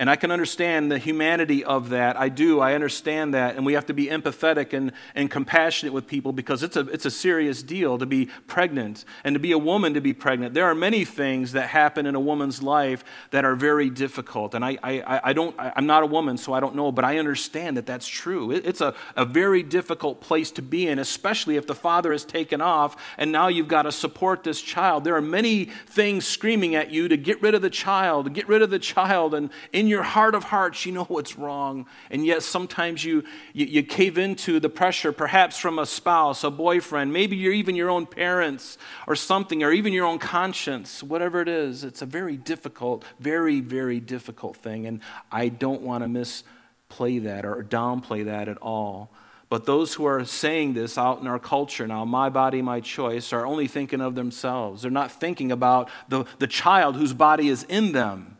[0.00, 2.18] and I can understand the humanity of that.
[2.18, 2.58] I do.
[2.60, 3.56] I understand that.
[3.56, 7.04] And we have to be empathetic and, and compassionate with people because it's a, it's
[7.04, 10.54] a serious deal to be pregnant and to be a woman to be pregnant.
[10.54, 14.54] There are many things that happen in a woman's life that are very difficult.
[14.54, 17.18] And I, I, I don't, I'm not a woman, so I don't know, but I
[17.18, 18.52] understand that that's true.
[18.52, 22.24] It, it's a, a very difficult place to be in, especially if the father is
[22.24, 25.04] taken off and now you've got to support this child.
[25.04, 28.62] There are many things screaming at you to get rid of the child, get rid
[28.62, 29.34] of the child.
[29.34, 31.86] And in your heart of hearts, you know what's wrong.
[32.10, 36.50] And yet sometimes you, you, you, cave into the pressure, perhaps from a spouse, a
[36.50, 41.42] boyfriend, maybe you're even your own parents or something, or even your own conscience, whatever
[41.42, 41.84] it is.
[41.84, 44.86] It's a very difficult, very, very difficult thing.
[44.86, 45.00] And
[45.30, 49.10] I don't want to misplay that or downplay that at all.
[49.50, 53.32] But those who are saying this out in our culture now, my body, my choice,
[53.32, 54.82] are only thinking of themselves.
[54.82, 58.36] They're not thinking about the, the child whose body is in them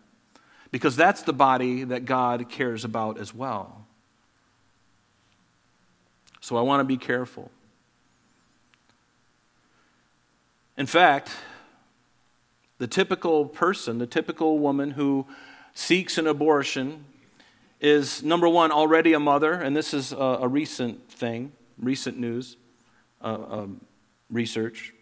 [0.70, 3.87] because that's the body that God cares about as well.
[6.40, 7.50] So I want to be careful.
[10.76, 11.30] In fact,
[12.78, 15.26] the typical person, the typical woman who
[15.74, 17.04] seeks an abortion
[17.80, 22.56] is number one, already a mother, and this is a, a recent thing, recent news,
[23.22, 23.80] uh, um,
[24.30, 24.94] research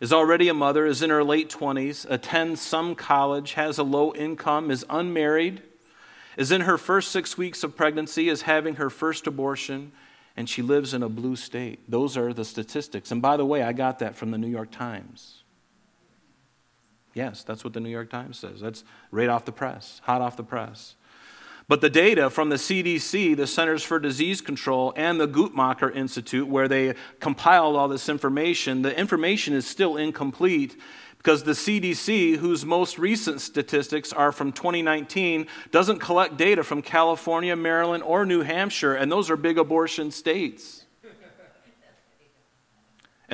[0.00, 4.12] is already a mother, is in her late 20s, attends some college, has a low
[4.14, 5.62] income, is unmarried,
[6.36, 9.92] is in her first six weeks of pregnancy, is having her first abortion,
[10.36, 11.88] and she lives in a blue state.
[11.88, 13.12] Those are the statistics.
[13.12, 15.44] And by the way, I got that from the New York Times.
[17.14, 18.60] Yes, that's what the New York Times says.
[18.60, 20.96] That's right off the press, hot off the press.
[21.66, 26.46] But the data from the CDC, the Centers for Disease Control, and the Guttmacher Institute,
[26.46, 30.78] where they compiled all this information, the information is still incomplete
[31.16, 37.56] because the CDC, whose most recent statistics are from 2019, doesn't collect data from California,
[37.56, 40.83] Maryland, or New Hampshire, and those are big abortion states.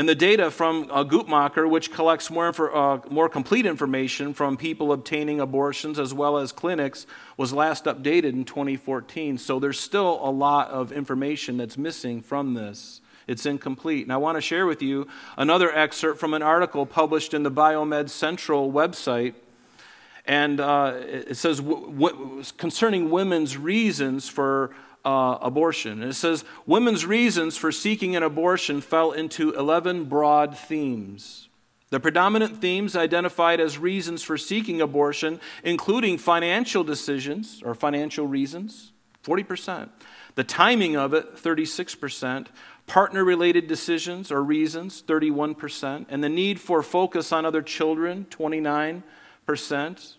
[0.01, 4.95] And the data from uh, Guttmacher, which collects more, uh, more complete information from people
[4.95, 9.37] obtaining abortions as well as clinics, was last updated in 2014.
[9.37, 13.03] So there's still a lot of information that's missing from this.
[13.27, 14.05] It's incomplete.
[14.05, 17.51] And I want to share with you another excerpt from an article published in the
[17.51, 19.35] Biomed Central website.
[20.25, 24.71] And uh, it says, w- w- concerning women's reasons for
[25.05, 26.03] uh, abortion.
[26.03, 31.49] And it says women's reasons for seeking an abortion fell into 11 broad themes.
[31.91, 38.93] The predominant themes identified as reasons for seeking abortion, including financial decisions or financial reasons,
[39.25, 39.89] 40%.
[40.37, 42.47] The timing of it, 36%.
[42.87, 46.07] Partner related decisions or reasons, 31%.
[46.09, 50.15] And the need for focus on other children, 29%.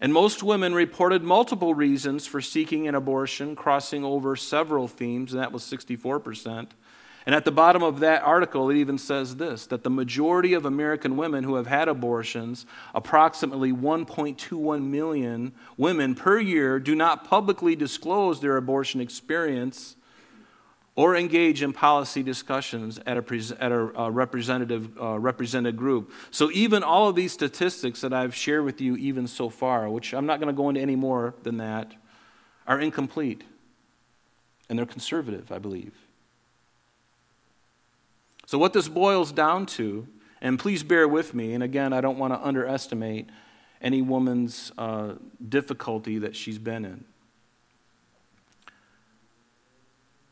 [0.00, 5.42] And most women reported multiple reasons for seeking an abortion, crossing over several themes, and
[5.42, 6.68] that was 64%.
[7.26, 10.64] And at the bottom of that article, it even says this that the majority of
[10.64, 17.76] American women who have had abortions, approximately 1.21 million women per year, do not publicly
[17.76, 19.96] disclose their abortion experience
[20.98, 26.10] or engage in policy discussions at a, at a uh, representative uh, represented group.
[26.32, 30.12] So even all of these statistics that I've shared with you even so far, which
[30.12, 31.94] I'm not going to go into any more than that,
[32.66, 33.44] are incomplete.
[34.68, 35.94] And they're conservative, I believe.
[38.46, 40.08] So, what this boils down to,
[40.40, 43.30] and please bear with me, and again, I don't want to underestimate
[43.80, 45.12] any woman's uh,
[45.48, 47.04] difficulty that she's been in.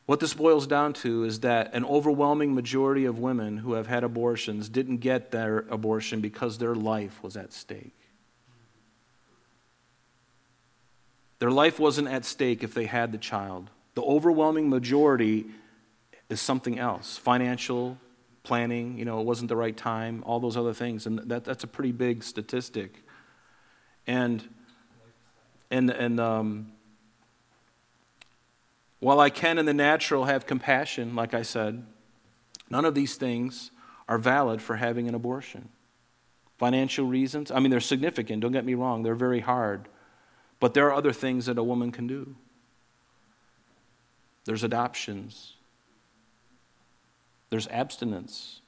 [0.06, 4.04] What this boils down to is that an overwhelming majority of women who have had
[4.04, 7.96] abortions didn't get their abortion because their life was at stake.
[11.40, 13.68] Their life wasn't at stake if they had the child.
[13.94, 15.46] The overwhelming majority
[16.28, 17.98] is something else financial,
[18.44, 21.06] planning, you know, it wasn't the right time, all those other things.
[21.06, 23.02] And that, that's a pretty big statistic.
[24.06, 24.42] And,
[25.68, 26.72] and, and um,
[29.06, 31.86] while I can in the natural have compassion, like I said,
[32.68, 33.70] none of these things
[34.08, 35.68] are valid for having an abortion.
[36.58, 39.86] Financial reasons, I mean, they're significant, don't get me wrong, they're very hard.
[40.58, 42.34] But there are other things that a woman can do.
[44.44, 45.52] There's adoptions,
[47.50, 48.60] there's abstinence,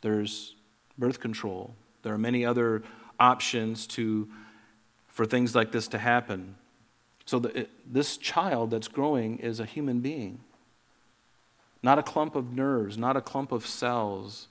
[0.00, 0.54] there's
[0.96, 1.74] birth control.
[2.04, 2.84] There are many other
[3.18, 4.28] options to,
[5.08, 6.54] for things like this to happen.
[7.26, 10.40] So the, it, this child that's growing is a human being,
[11.82, 14.48] not a clump of nerves, not a clump of cells.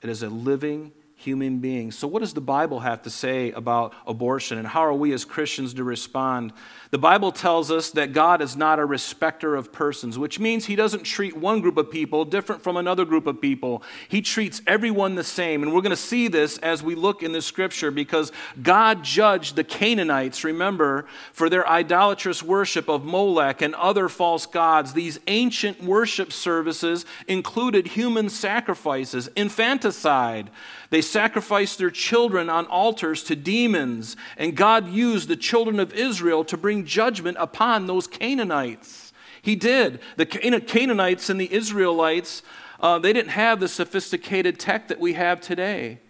[0.00, 0.92] It is a living
[1.22, 1.96] human beings.
[1.96, 5.24] So, what does the Bible have to say about abortion, and how are we as
[5.24, 6.52] Christians to respond?
[6.92, 10.76] The Bible tells us that God is not a respecter of persons, which means He
[10.76, 13.82] doesn't treat one group of people different from another group of people.
[14.08, 15.62] He treats everyone the same.
[15.62, 18.30] And we're going to see this as we look in the scripture because
[18.62, 24.92] God judged the Canaanites, remember, for their idolatrous worship of Molech and other false gods.
[24.92, 30.50] These ancient worship services included human sacrifices, infanticide.
[30.92, 36.44] They sacrificed their children on altars to demons, and God used the children of Israel
[36.44, 39.14] to bring judgment upon those Canaanites.
[39.40, 40.00] He did.
[40.18, 42.42] The Canaanites and the Israelites,
[42.78, 46.00] uh, they didn't have the sophisticated tech that we have today.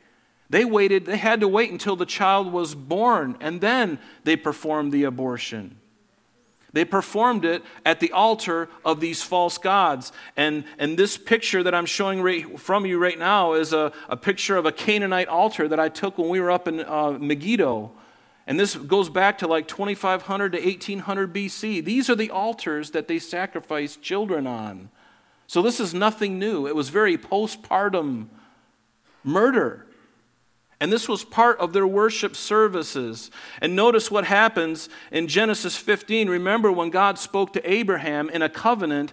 [0.50, 4.90] They waited, they had to wait until the child was born, and then they performed
[4.90, 5.76] the abortion.
[6.72, 10.10] They performed it at the altar of these false gods.
[10.36, 14.16] And, and this picture that I'm showing right from you right now is a, a
[14.16, 17.92] picture of a Canaanite altar that I took when we were up in uh, Megiddo.
[18.46, 21.84] And this goes back to like 2500 to 1800 BC.
[21.84, 24.88] These are the altars that they sacrificed children on.
[25.46, 26.66] So this is nothing new.
[26.66, 28.28] It was very postpartum
[29.22, 29.86] murder.
[30.82, 33.30] And this was part of their worship services.
[33.60, 36.28] And notice what happens in Genesis 15.
[36.28, 39.12] Remember when God spoke to Abraham in a covenant,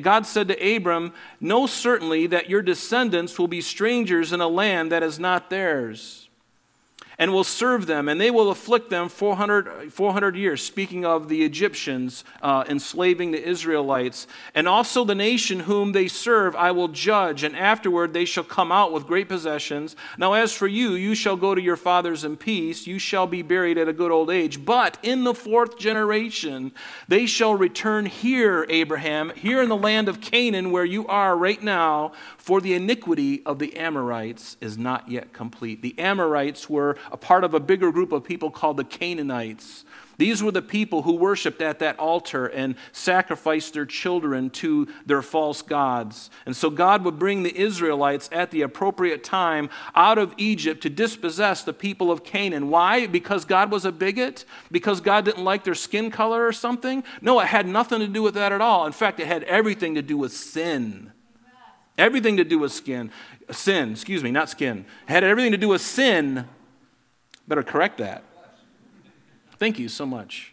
[0.00, 4.90] God said to Abram, Know certainly that your descendants will be strangers in a land
[4.90, 6.30] that is not theirs
[7.22, 11.44] and will serve them, and they will afflict them 400, 400 years, speaking of the
[11.44, 14.26] Egyptians uh, enslaving the Israelites.
[14.56, 18.72] And also the nation whom they serve I will judge, and afterward they shall come
[18.72, 19.94] out with great possessions.
[20.18, 23.42] Now, as for you, you shall go to your fathers in peace, you shall be
[23.42, 24.64] buried at a good old age.
[24.64, 26.72] But in the fourth generation
[27.06, 31.62] they shall return here, Abraham, here in the land of Canaan, where you are right
[31.62, 35.80] now, for the iniquity of the Amorites is not yet complete.
[35.80, 39.84] The Amorites were a part of a bigger group of people called the Canaanites.
[40.18, 45.22] These were the people who worshiped at that altar and sacrificed their children to their
[45.22, 46.30] false gods.
[46.44, 50.90] And so God would bring the Israelites at the appropriate time out of Egypt to
[50.90, 52.70] dispossess the people of Canaan.
[52.70, 53.06] Why?
[53.06, 54.44] Because God was a bigot?
[54.72, 57.04] Because God didn't like their skin color or something?
[57.20, 58.84] No, it had nothing to do with that at all.
[58.84, 61.11] In fact, it had everything to do with sin.
[61.98, 63.10] Everything to do with skin.
[63.50, 64.86] Sin, excuse me, not skin.
[65.06, 66.46] Had everything to do with sin
[67.46, 68.24] Better correct that.
[69.58, 70.52] Thank you so much.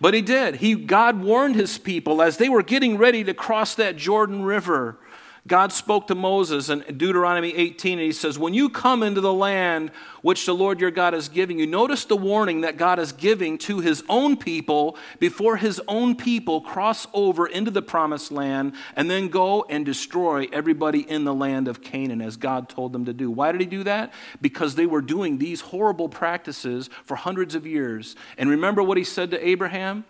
[0.00, 0.56] But he did.
[0.56, 4.98] He, God warned his people as they were getting ready to cross that Jordan River
[5.46, 9.32] God spoke to Moses in Deuteronomy 18, and he says, When you come into the
[9.32, 13.12] land which the Lord your God is giving you, notice the warning that God is
[13.12, 18.74] giving to his own people before his own people cross over into the promised land
[18.96, 23.04] and then go and destroy everybody in the land of Canaan as God told them
[23.04, 23.30] to do.
[23.30, 24.12] Why did he do that?
[24.40, 28.16] Because they were doing these horrible practices for hundreds of years.
[28.36, 30.06] And remember what he said to Abraham?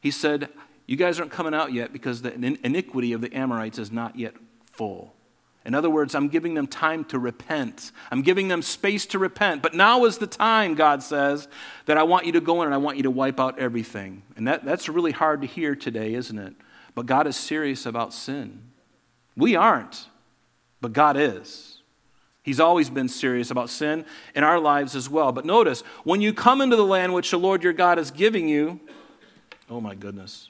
[0.00, 0.48] He said,
[0.86, 4.34] You guys aren't coming out yet because the iniquity of the Amorites is not yet
[4.76, 5.12] full.
[5.64, 7.90] In other words, I'm giving them time to repent.
[8.12, 9.62] I'm giving them space to repent.
[9.62, 11.48] But now is the time, God says,
[11.86, 14.22] that I want you to go in and I want you to wipe out everything.
[14.36, 16.54] And that, that's really hard to hear today, isn't it?
[16.94, 18.62] But God is serious about sin.
[19.36, 20.06] We aren't,
[20.80, 21.82] but God is.
[22.44, 24.06] He's always been serious about sin
[24.36, 25.32] in our lives as well.
[25.32, 28.48] But notice, when you come into the land which the Lord your God is giving
[28.48, 28.78] you,
[29.68, 30.48] oh my goodness.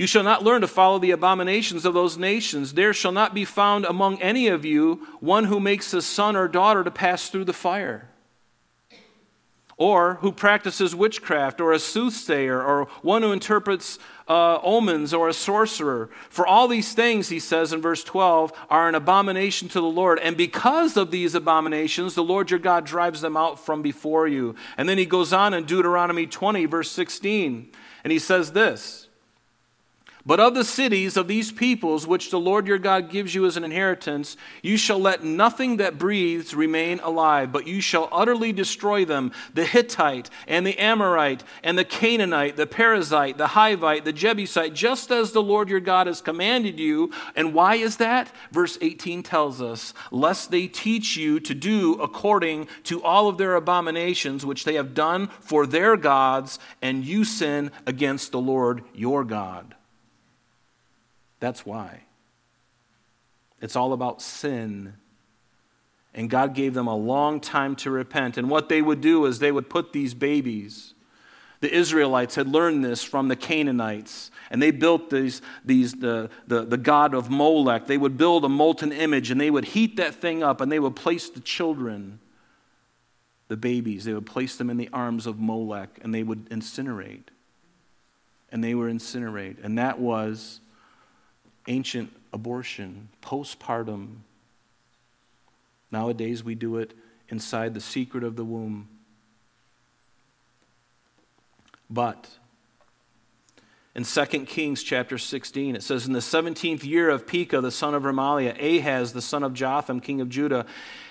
[0.00, 2.72] You shall not learn to follow the abominations of those nations.
[2.72, 6.48] There shall not be found among any of you one who makes his son or
[6.48, 8.08] daughter to pass through the fire,
[9.76, 15.34] or who practices witchcraft, or a soothsayer, or one who interprets uh, omens, or a
[15.34, 16.08] sorcerer.
[16.30, 20.18] For all these things, he says in verse 12, are an abomination to the Lord.
[20.20, 24.54] And because of these abominations, the Lord your God drives them out from before you.
[24.78, 27.70] And then he goes on in Deuteronomy 20, verse 16,
[28.02, 29.08] and he says this.
[30.26, 33.56] But of the cities of these peoples, which the Lord your God gives you as
[33.56, 39.04] an inheritance, you shall let nothing that breathes remain alive, but you shall utterly destroy
[39.04, 44.74] them the Hittite, and the Amorite, and the Canaanite, the Perizzite, the Hivite, the Jebusite,
[44.74, 47.12] just as the Lord your God has commanded you.
[47.34, 48.30] And why is that?
[48.52, 53.54] Verse 18 tells us, lest they teach you to do according to all of their
[53.54, 59.24] abominations which they have done for their gods, and you sin against the Lord your
[59.24, 59.74] God.
[61.40, 62.02] That's why.
[63.60, 64.94] It's all about sin.
[66.14, 68.36] And God gave them a long time to repent.
[68.36, 70.94] And what they would do is they would put these babies.
[71.60, 76.64] The Israelites had learned this from the Canaanites, and they built these, these, the, the,
[76.64, 77.86] the god of Molech.
[77.86, 80.78] They would build a molten image, and they would heat that thing up, and they
[80.78, 82.18] would place the children,
[83.48, 87.28] the babies, they would place them in the arms of Molech, and they would incinerate.
[88.50, 89.62] And they were incinerate.
[89.62, 90.60] And that was
[91.66, 94.18] ancient abortion, postpartum.
[95.90, 96.94] Nowadays, we do it
[97.28, 98.88] inside the secret of the womb.
[101.88, 102.28] But
[103.94, 107.94] in 2 Kings chapter 16, it says, In the 17th year of Pekah, the son
[107.94, 110.64] of Remaliah, Ahaz, the son of Jotham, king of Judah,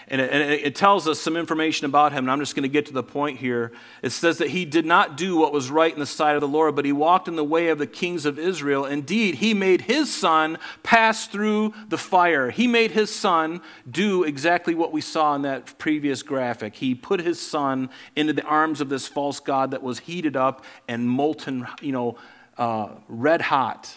[0.09, 2.69] and it, and it, tells us some information about him, and I'm just going to
[2.69, 3.71] get to the point here.
[4.01, 6.47] It says that he did not do what was right in the sight of the
[6.47, 8.85] Lord, but he walked in the way of the kings of Israel.
[8.85, 12.49] Indeed, he made his son pass through the fire.
[12.49, 16.75] He made his son do exactly what we saw in that previous graphic.
[16.75, 20.65] He put his son into the arms of this false god that was heated up
[20.87, 22.17] and molten, you know,
[22.57, 23.95] uh, red hot.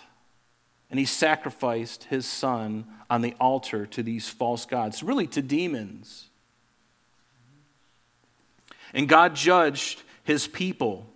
[0.93, 6.29] And he sacrificed his son on the altar to these false gods, really to demons.
[8.93, 11.12] And God judged his people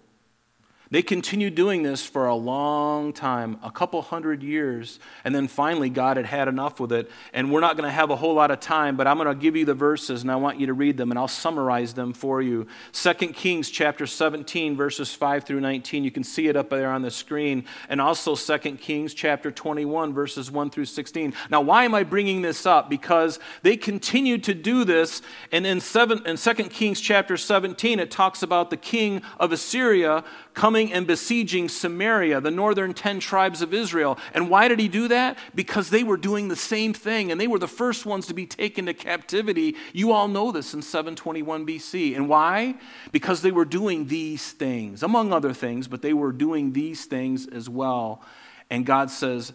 [0.91, 5.91] they continued doing this for a long time, a couple hundred years, and then finally
[5.91, 7.11] God had had enough with it.
[7.32, 9.34] And we're not going to have a whole lot of time, but I'm going to
[9.34, 12.12] give you the verses and I want you to read them and I'll summarize them
[12.12, 12.68] for you.
[12.93, 16.05] 2 Kings chapter 17 verses 5 through 19.
[16.05, 20.14] You can see it up there on the screen, and also 2 Kings chapter 21
[20.14, 21.34] verses 1 through 16.
[21.51, 22.89] Now, why am I bringing this up?
[22.89, 28.11] Because they continued to do this, and in 7 in 2 Kings chapter 17 it
[28.11, 30.24] talks about the king of Assyria
[30.57, 34.19] coming and besieging Samaria, the northern 10 tribes of Israel.
[34.35, 35.39] And why did he do that?
[35.55, 38.47] Because they were doing the same thing, and they were the first ones to be
[38.47, 39.77] taken to captivity.
[39.93, 42.17] You all know this in 721 BC.
[42.17, 42.75] And why?
[43.13, 47.47] Because they were doing these things, among other things, but they were doing these things
[47.47, 48.23] as well.
[48.71, 49.53] And God says,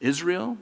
[0.00, 0.58] Israel,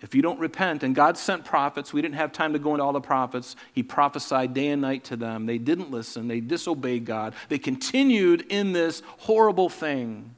[0.00, 2.84] if you don't repent, and God sent prophets, we didn't have time to go into
[2.84, 3.56] all the prophets.
[3.72, 5.46] He prophesied day and night to them.
[5.46, 7.34] They didn't listen, they disobeyed God.
[7.48, 10.34] They continued in this horrible thing.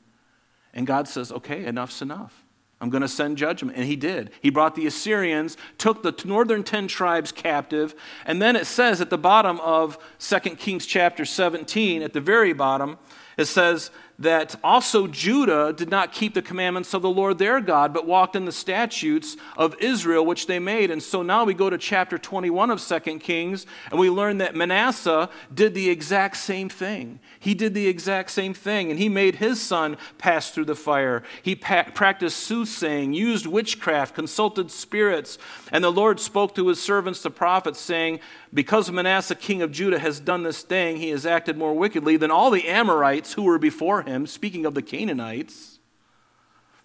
[0.74, 2.42] And God says, okay, enough's enough.
[2.80, 3.76] I'm going to send judgment.
[3.76, 4.32] And he did.
[4.40, 7.94] He brought the Assyrians, took the northern 10 tribes captive,
[8.26, 12.52] and then it says at the bottom of 2 Kings chapter 17, at the very
[12.52, 12.98] bottom,
[13.36, 13.90] it says
[14.22, 18.36] that also Judah did not keep the commandments of the Lord their God, but walked
[18.36, 20.90] in the statutes of Israel, which they made.
[20.90, 24.54] And so now we go to chapter 21 of 2 Kings, and we learn that
[24.54, 27.18] Manasseh did the exact same thing.
[27.40, 31.24] He did the exact same thing, and he made his son pass through the fire.
[31.42, 35.38] He pa- practiced soothsaying, used witchcraft, consulted spirits,
[35.72, 38.20] and the Lord spoke to his servants, the prophets, saying,
[38.54, 42.30] Because Manasseh, king of Judah, has done this thing, he has acted more wickedly than
[42.30, 45.78] all the Amorites who were before him, speaking of the Canaanites.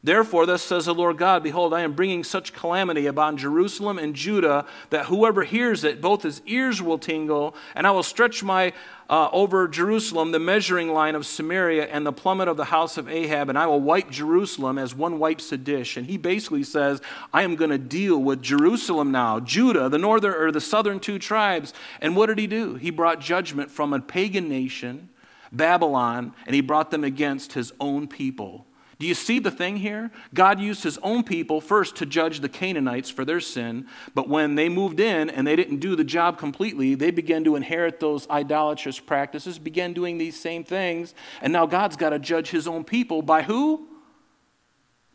[0.04, 4.16] Therefore, thus says the Lord God Behold, I am bringing such calamity upon Jerusalem and
[4.16, 8.74] Judah that whoever hears it, both his ears will tingle, and I will stretch my
[9.10, 13.10] uh, over Jerusalem the measuring line of Samaria and the plummet of the house of
[13.10, 15.98] Ahab, and I will wipe Jerusalem as one wipes a dish.
[15.98, 17.02] And he basically says,
[17.34, 21.20] I am going to deal with Jerusalem now, Judah, the northern or the southern two
[21.20, 21.74] tribes.
[22.02, 22.76] And what did he do?
[22.76, 25.10] He brought judgment from a pagan nation,
[25.52, 28.68] Babylon, and he brought them against his own people.
[29.00, 30.10] Do you see the thing here?
[30.34, 33.86] God used his own people first to judge the Canaanites for their sin,
[34.16, 37.56] but when they moved in and they didn't do the job completely, they began to
[37.56, 42.50] inherit those idolatrous practices, began doing these same things, and now God's got to judge
[42.50, 43.88] his own people by who?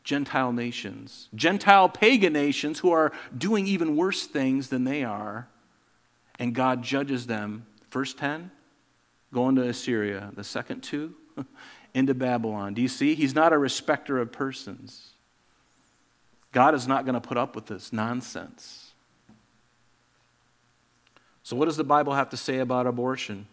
[0.05, 1.29] Gentile nations.
[1.35, 5.49] Gentile pagan nations who are doing even worse things than they are,
[6.39, 7.67] and God judges them.
[7.91, 8.53] First 10,
[9.33, 10.31] going to Assyria.
[10.35, 11.15] The second two,
[11.95, 12.75] into Babylon.
[12.75, 13.15] Do you see?
[13.15, 15.11] He's not a respecter of persons.
[16.53, 18.93] God is not going to put up with this nonsense.
[21.43, 23.47] So, what does the Bible have to say about abortion?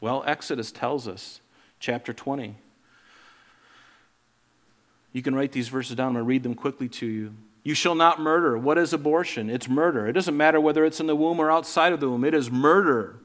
[0.00, 1.40] Well, Exodus tells us,
[1.80, 2.54] chapter 20.
[5.12, 6.08] You can write these verses down.
[6.08, 7.34] I'm going to read them quickly to you.
[7.64, 8.56] You shall not murder.
[8.56, 9.50] What is abortion?
[9.50, 10.06] It's murder.
[10.06, 12.50] It doesn't matter whether it's in the womb or outside of the womb, it is
[12.50, 13.16] murder.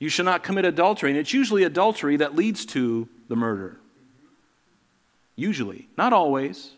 [0.00, 1.10] You shall not commit adultery.
[1.10, 3.78] And it's usually adultery that leads to the murder.
[5.36, 6.72] Usually, not always.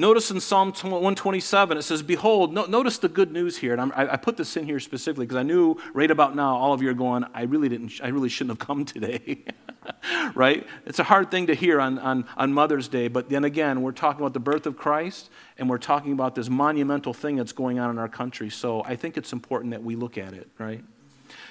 [0.00, 3.72] Notice in Psalm 127, it says, Behold, no, notice the good news here.
[3.72, 6.72] And I, I put this in here specifically because I knew right about now all
[6.72, 9.44] of you are going, I really, didn't, I really shouldn't have come today.
[10.36, 10.64] right?
[10.86, 13.90] It's a hard thing to hear on, on, on Mother's Day, but then again, we're
[13.90, 17.80] talking about the birth of Christ and we're talking about this monumental thing that's going
[17.80, 18.50] on in our country.
[18.50, 20.84] So I think it's important that we look at it, right?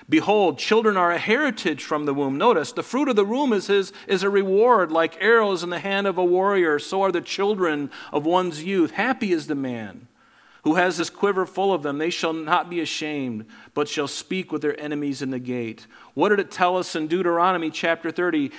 [0.09, 2.37] Behold, children are a heritage from the womb.
[2.37, 5.79] Notice, the fruit of the womb is, his, is a reward, like arrows in the
[5.79, 6.79] hand of a warrior.
[6.79, 8.91] So are the children of one's youth.
[8.91, 10.07] Happy is the man
[10.67, 11.97] who has his quiver full of them.
[11.97, 15.87] They shall not be ashamed, but shall speak with their enemies in the gate.
[16.13, 18.51] What did it tell us in Deuteronomy chapter 30?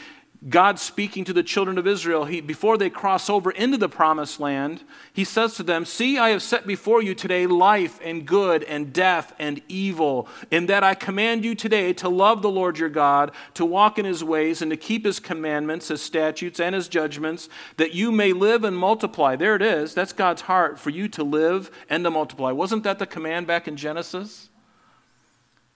[0.47, 4.39] God speaking to the children of Israel, he, before they cross over into the promised
[4.39, 8.62] land, he says to them, See, I have set before you today life and good
[8.62, 12.89] and death and evil, in that I command you today to love the Lord your
[12.89, 16.86] God, to walk in his ways, and to keep his commandments, his statutes, and his
[16.86, 19.34] judgments, that you may live and multiply.
[19.34, 19.93] There it is.
[19.93, 22.53] That's God's heart for you to live and to multiply.
[22.53, 24.51] Wasn't that the command back in Genesis?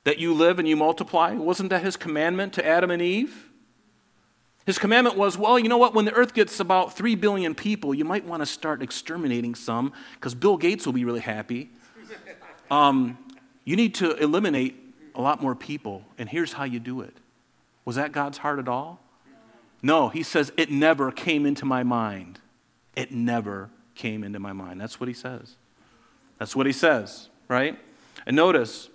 [0.04, 1.34] That you live and you multiply?
[1.34, 3.48] Wasn't that his commandment to Adam and Eve?
[4.64, 5.94] His commandment was, well, you know what?
[5.94, 9.92] When the earth gets about 3 billion people, you might want to start exterminating some
[10.14, 11.70] because Bill Gates will be really happy.
[12.70, 13.18] Um,
[13.66, 14.74] you need to eliminate
[15.14, 17.14] a lot more people, and here's how you do it.
[17.84, 18.98] Was that God's heart at all?
[19.82, 22.38] No, he says, it never came into my mind.
[22.96, 24.80] It never came into my mind.
[24.80, 25.56] That's what he says.
[26.38, 27.78] That's what he says, right?
[28.24, 28.88] And notice,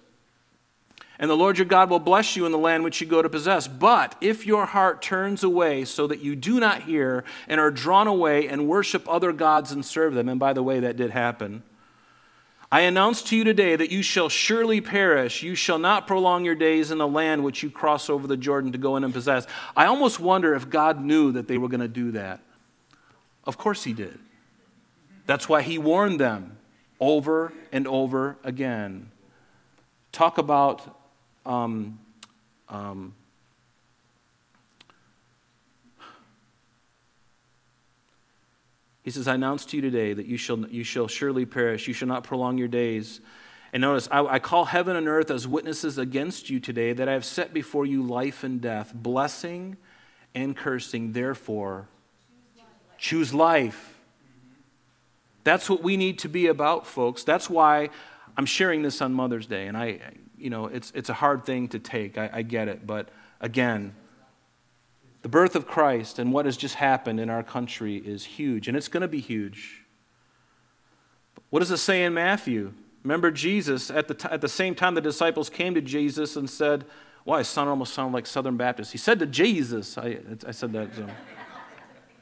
[1.19, 3.29] and the Lord your God will bless you in the land which you go to
[3.29, 3.67] possess.
[3.67, 8.07] But if your heart turns away so that you do not hear and are drawn
[8.07, 11.63] away and worship other gods and serve them, and by the way, that did happen.
[12.71, 15.41] I announce to you today that you shall surely perish.
[15.41, 18.73] You shall not prolong your days in the land which you cross over the Jordan
[18.73, 19.47] to go in and possess.
[19.75, 22.41] I almost wonder if God knew that they were going to do that.
[23.45, 24.19] Of course, He did.
[25.25, 26.57] That's why He warned them
[26.99, 29.11] over and over again.
[30.11, 30.96] Talk about
[31.47, 31.99] um,
[32.67, 33.15] um,
[39.03, 41.87] he says, I announce to you today that you shall, you shall surely perish.
[41.87, 43.21] You shall not prolong your days.
[43.71, 47.13] And notice, I, I, call heaven and earth as witnesses against you today that I
[47.13, 49.77] have set before you life and death, blessing
[50.35, 51.13] and cursing.
[51.13, 51.87] Therefore,
[52.55, 52.97] choose life.
[52.97, 53.99] choose life.
[55.43, 57.23] That's what we need to be about, folks.
[57.23, 57.89] That's why
[58.35, 59.67] I'm sharing this on Mother's Day.
[59.67, 59.99] And I,
[60.37, 62.17] you know, it's, it's a hard thing to take.
[62.17, 62.85] I, I get it.
[62.85, 63.09] But
[63.41, 63.95] again,
[65.21, 68.77] the birth of Christ and what has just happened in our country is huge, and
[68.77, 69.83] it's going to be huge.
[71.49, 72.73] What does it say in Matthew?
[73.03, 76.49] Remember Jesus, at the, t- at the same time the disciples came to Jesus and
[76.49, 76.85] said,
[77.25, 78.91] Well, I sound almost sound like Southern Baptist.
[78.91, 80.93] He said to Jesus, I, I said that.
[80.95, 81.07] So.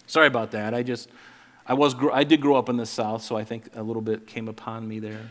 [0.08, 0.74] Sorry about that.
[0.74, 1.10] I just,
[1.66, 4.28] I, was, I did grow up in the South, so I think a little bit
[4.28, 5.30] came upon me there.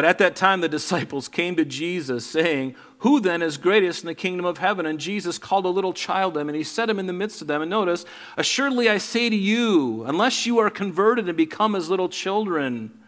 [0.00, 4.06] But at that time, the disciples came to Jesus, saying, Who then is greatest in
[4.06, 4.86] the kingdom of heaven?
[4.86, 7.48] And Jesus called a little child them, and he set him in the midst of
[7.48, 7.60] them.
[7.60, 8.06] And notice,
[8.38, 12.98] Assuredly I say to you, unless you are converted and become as little children,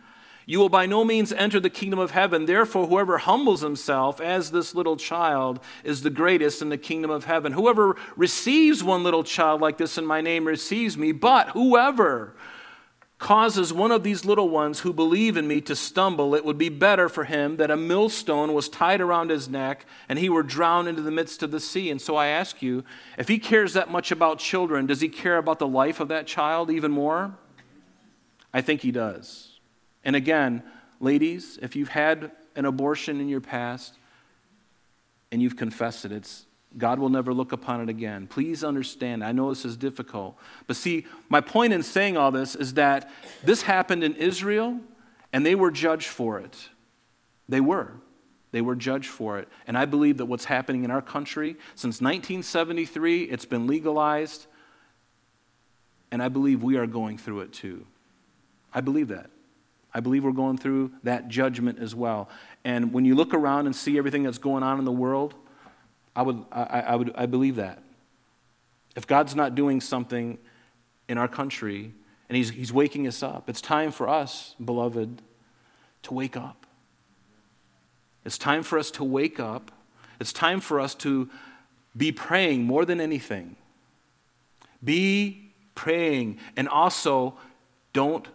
[0.44, 2.44] You will by no means enter the kingdom of heaven.
[2.44, 7.24] Therefore, whoever humbles himself as this little child is the greatest in the kingdom of
[7.24, 7.52] heaven.
[7.52, 11.12] Whoever receives one little child like this in my name receives me.
[11.12, 12.34] But whoever
[13.22, 16.68] causes one of these little ones who believe in me to stumble, it would be
[16.68, 20.88] better for him that a millstone was tied around his neck and he were drowned
[20.88, 21.88] into the midst of the sea.
[21.88, 22.82] And so I ask you,
[23.16, 26.26] if he cares that much about children, does he care about the life of that
[26.26, 27.32] child even more?
[28.52, 29.60] I think he does.
[30.04, 30.64] And again,
[30.98, 33.98] ladies, if you've had an abortion in your past
[35.30, 36.44] and you've confessed it, it's
[36.78, 38.26] God will never look upon it again.
[38.26, 39.24] Please understand.
[39.24, 40.36] I know this is difficult.
[40.66, 43.10] But see, my point in saying all this is that
[43.44, 44.80] this happened in Israel
[45.32, 46.68] and they were judged for it.
[47.48, 47.92] They were.
[48.52, 49.48] They were judged for it.
[49.66, 54.46] And I believe that what's happening in our country since 1973, it's been legalized.
[56.10, 57.86] And I believe we are going through it too.
[58.72, 59.30] I believe that.
[59.94, 62.28] I believe we're going through that judgment as well.
[62.64, 65.34] And when you look around and see everything that's going on in the world,
[66.14, 67.82] I, would, I, I, would, I believe that.
[68.96, 70.38] If God's not doing something
[71.08, 71.92] in our country
[72.28, 75.22] and he's, he's waking us up, it's time for us, beloved,
[76.04, 76.66] to wake up.
[78.24, 79.70] It's time for us to wake up.
[80.20, 81.28] It's time for us to
[81.96, 83.56] be praying more than anything.
[84.82, 87.34] Be praying and also
[87.92, 88.28] don't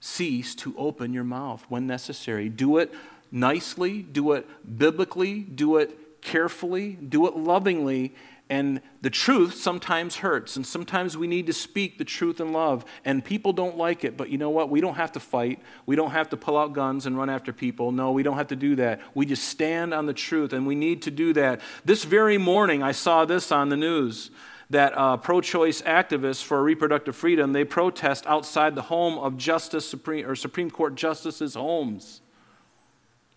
[0.00, 2.48] cease to open your mouth when necessary.
[2.48, 2.92] Do it
[3.30, 4.46] nicely, do it
[4.78, 8.14] biblically, do it carefully, do it lovingly.
[8.50, 12.84] And the truth sometimes hurts, and sometimes we need to speak the truth in love.
[13.04, 14.68] And people don't like it, but you know what?
[14.68, 15.60] We don't have to fight.
[15.86, 17.92] We don't have to pull out guns and run after people.
[17.92, 19.00] No, we don't have to do that.
[19.14, 21.60] We just stand on the truth, and we need to do that.
[21.84, 24.32] This very morning, I saw this on the news
[24.70, 30.24] that uh, pro-choice activists for reproductive freedom they protest outside the home of justice supreme
[30.24, 32.20] or supreme court justices homes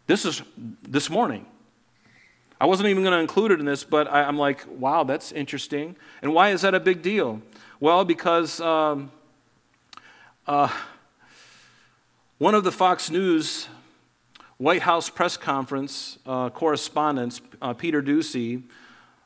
[0.06, 0.44] this is
[0.88, 1.46] this morning
[2.64, 5.34] i wasn't even going to include it in this but I, am like wow that's
[5.34, 5.98] interesting.
[6.22, 7.42] And why is that a big deal?
[7.82, 9.12] Well because um,
[10.48, 10.70] uh,
[12.38, 13.68] one of the fox news
[14.58, 18.64] white house press conference uh, correspondents uh, peter doocy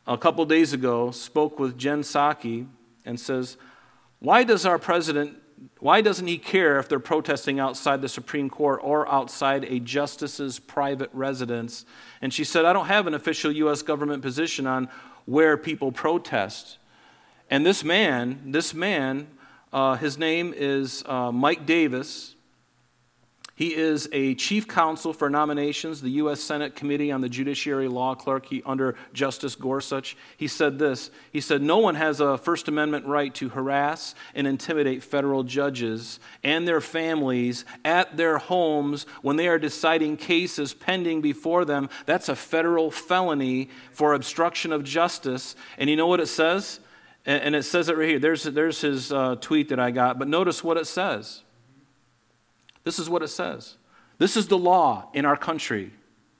[0.08, 2.66] a couple days ago spoke with Jen Psaki
[3.06, 3.58] and says,
[4.20, 5.38] Why does our president,
[5.80, 10.60] why doesn't he care if they're protesting outside the Supreme Court or outside a justice's
[10.60, 11.86] private residence?
[12.22, 13.82] And she said, I don't have an official U.S.
[13.82, 14.90] government position on
[15.26, 16.78] where people protest.
[17.50, 19.28] And this man, this man,
[19.72, 22.36] uh, his name is uh, Mike Davis.
[23.58, 26.40] He is a chief counsel for nominations, the U.S.
[26.40, 30.16] Senate Committee on the Judiciary Law Clerk he, under Justice Gorsuch.
[30.38, 34.46] He said this He said, No one has a First Amendment right to harass and
[34.46, 41.22] intimidate federal judges and their families at their homes when they are deciding cases pending
[41.22, 41.90] before them.
[42.06, 45.56] That's a federal felony for obstruction of justice.
[45.80, 46.80] And you know what it says?
[47.26, 48.20] And it says it right here.
[48.20, 50.20] There's, there's his uh, tweet that I got.
[50.20, 51.42] But notice what it says.
[52.88, 53.76] This is what it says.
[54.18, 55.92] This is the law in our country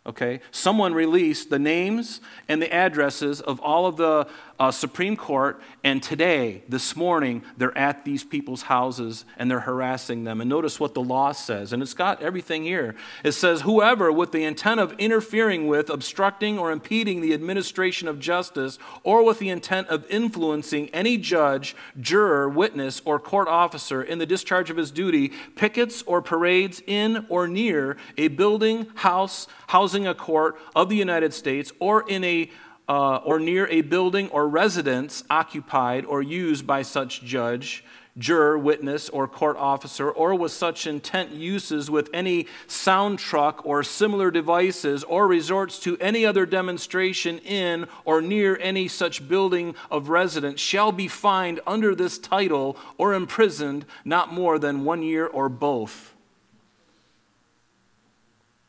[0.08, 0.40] okay?
[0.52, 4.28] Someone released the names and the addresses of all of the
[4.60, 10.24] uh, Supreme Court, and today, this morning, they're at these people's houses and they're harassing
[10.24, 10.42] them.
[10.42, 12.96] And notice what the law says, and it's got everything here.
[13.24, 18.20] It says, Whoever, with the intent of interfering with, obstructing, or impeding the administration of
[18.20, 24.18] justice, or with the intent of influencing any judge, juror, witness, or court officer in
[24.18, 30.08] the discharge of his duty, pickets or parades in or near a building, house, housing
[30.08, 32.50] a court of the United States or in a
[32.88, 37.84] uh, or near a building or residence occupied or used by such judge,
[38.18, 43.84] juror, witness, or court officer, or with such intent uses with any sound truck or
[43.84, 50.10] similar devices, or resorts to any other demonstration in or near any such building of
[50.10, 55.50] residence, shall be fined under this title or imprisoned not more than one year or
[55.50, 56.14] both.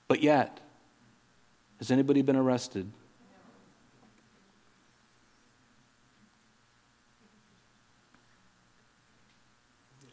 [0.08, 0.60] But yet,
[1.78, 2.90] has anybody been arrested?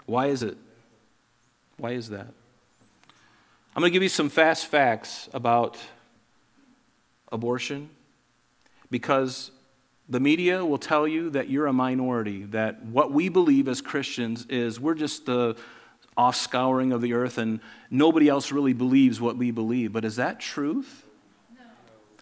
[0.05, 0.57] Why is it?
[1.77, 2.27] Why is that?
[3.75, 5.77] I'm going to give you some fast facts about
[7.31, 7.89] abortion
[8.89, 9.51] because
[10.07, 14.45] the media will tell you that you're a minority, that what we believe as Christians
[14.49, 15.57] is we're just the
[16.17, 19.91] offscouring of the earth and nobody else really believes what we believe.
[19.91, 21.04] But is that truth?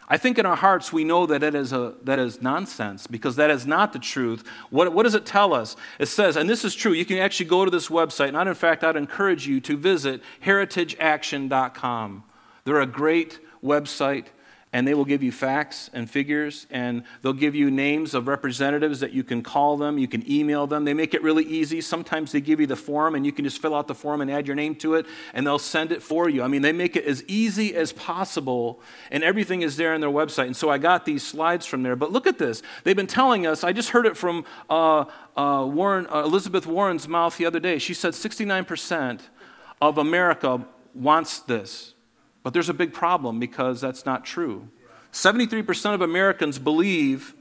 [0.10, 3.36] I think in our hearts we know that it is, a, that is nonsense because
[3.38, 4.44] that is not the truth.
[4.70, 5.76] What, what does it tell us?
[6.00, 8.56] It says, and this is true, you can actually go to this website, and in
[8.56, 12.24] fact, I'd encourage you to visit heritageaction.com.
[12.66, 14.26] They're a great website
[14.74, 19.00] and they will give you facts and figures and they'll give you names of representatives
[19.02, 20.84] that you can call them you can email them.
[20.84, 21.80] They make it really easy.
[21.80, 24.32] Sometimes they give you the form and you can just fill out the form and
[24.32, 26.42] add your name to it and they'll send it for you.
[26.42, 30.10] I mean they make it as easy as possible and everything is there on their
[30.10, 30.48] website.
[30.48, 31.96] And so i got these slides from there.
[31.96, 32.64] But look at this.
[32.84, 35.06] They've been telling us i just heard it from uh,
[35.38, 37.78] uh, warren, uh, elizabeth warren's mouth the other day.
[37.78, 39.22] She said 69%
[39.82, 40.66] of america
[40.96, 41.94] wants this
[42.44, 44.68] but there's a big problem because that's not true.
[45.12, 47.34] 73% of Americans believe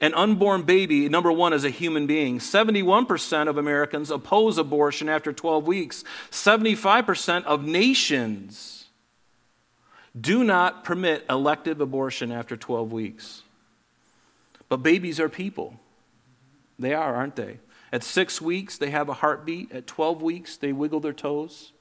[0.00, 2.38] an unborn baby, number one, is a human being.
[2.38, 6.04] 71% of Americans oppose abortion after 12 weeks.
[6.30, 8.86] 75% of nations
[10.18, 13.42] do not permit elective abortion after 12 weeks.
[14.68, 15.80] But babies are people.
[16.78, 17.58] They are, aren't they?
[17.92, 19.70] At six weeks, they have a heartbeat.
[19.72, 21.72] At 12 weeks, they wiggle their toes.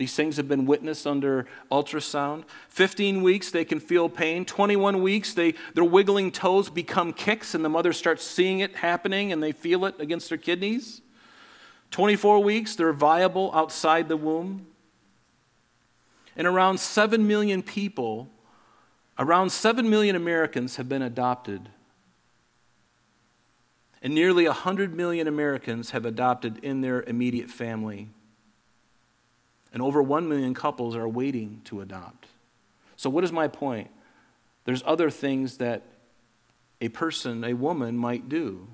[0.00, 2.44] These things have been witnessed under ultrasound.
[2.70, 4.46] 15 weeks, they can feel pain.
[4.46, 9.30] 21 weeks, they, their wiggling toes become kicks, and the mother starts seeing it happening
[9.30, 11.02] and they feel it against their kidneys.
[11.90, 14.68] 24 weeks, they're viable outside the womb.
[16.34, 18.30] And around 7 million people,
[19.18, 21.68] around 7 million Americans have been adopted.
[24.00, 28.08] And nearly 100 million Americans have adopted in their immediate family.
[29.72, 32.26] And over 1 million couples are waiting to adopt.
[32.96, 33.90] So, what is my point?
[34.64, 35.82] There's other things that
[36.80, 38.66] a person, a woman, might do.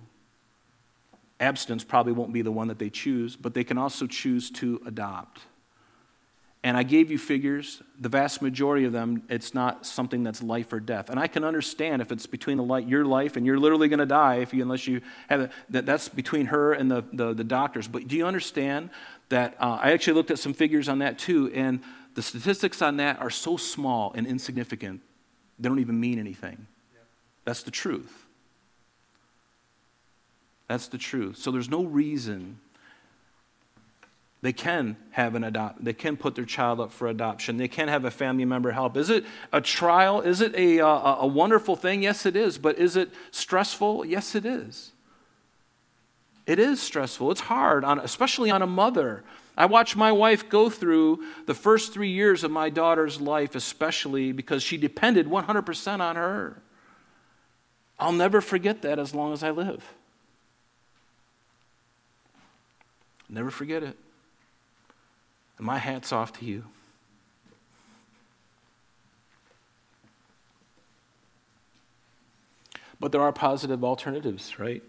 [1.38, 4.80] Abstinence probably won't be the one that they choose, but they can also choose to
[4.86, 5.42] adopt.
[6.66, 7.80] And I gave you figures.
[8.00, 11.10] The vast majority of them, it's not something that's life or death.
[11.10, 14.00] And I can understand if it's between the light, your life, and you're literally going
[14.00, 17.44] to die if you, unless you have that that's between her and the, the, the
[17.44, 17.86] doctors.
[17.86, 18.90] But do you understand
[19.28, 21.80] that uh, I actually looked at some figures on that too, and
[22.14, 25.00] the statistics on that are so small and insignificant,
[25.58, 26.66] they don't even mean anything.
[27.44, 28.26] That's the truth.
[30.68, 31.36] That's the truth.
[31.36, 32.58] So there's no reason
[34.42, 35.84] they can have an adopt.
[35.84, 37.56] They can put their child up for adoption.
[37.56, 38.96] They can have a family member help.
[38.96, 40.20] Is it a trial?
[40.20, 42.02] Is it a, a, a wonderful thing?
[42.02, 42.58] Yes, it is.
[42.58, 44.04] But is it stressful?
[44.04, 44.92] Yes, it is.
[46.46, 47.32] It is stressful.
[47.32, 49.24] It's hard, on, especially on a mother.
[49.56, 54.32] I watched my wife go through the first three years of my daughter's life, especially
[54.32, 56.62] because she depended 100% on her.
[57.98, 59.82] I'll never forget that as long as I live.
[63.28, 63.96] Never forget it.
[65.58, 66.64] And my hat's off to you.
[73.00, 74.82] But there are positive alternatives, right?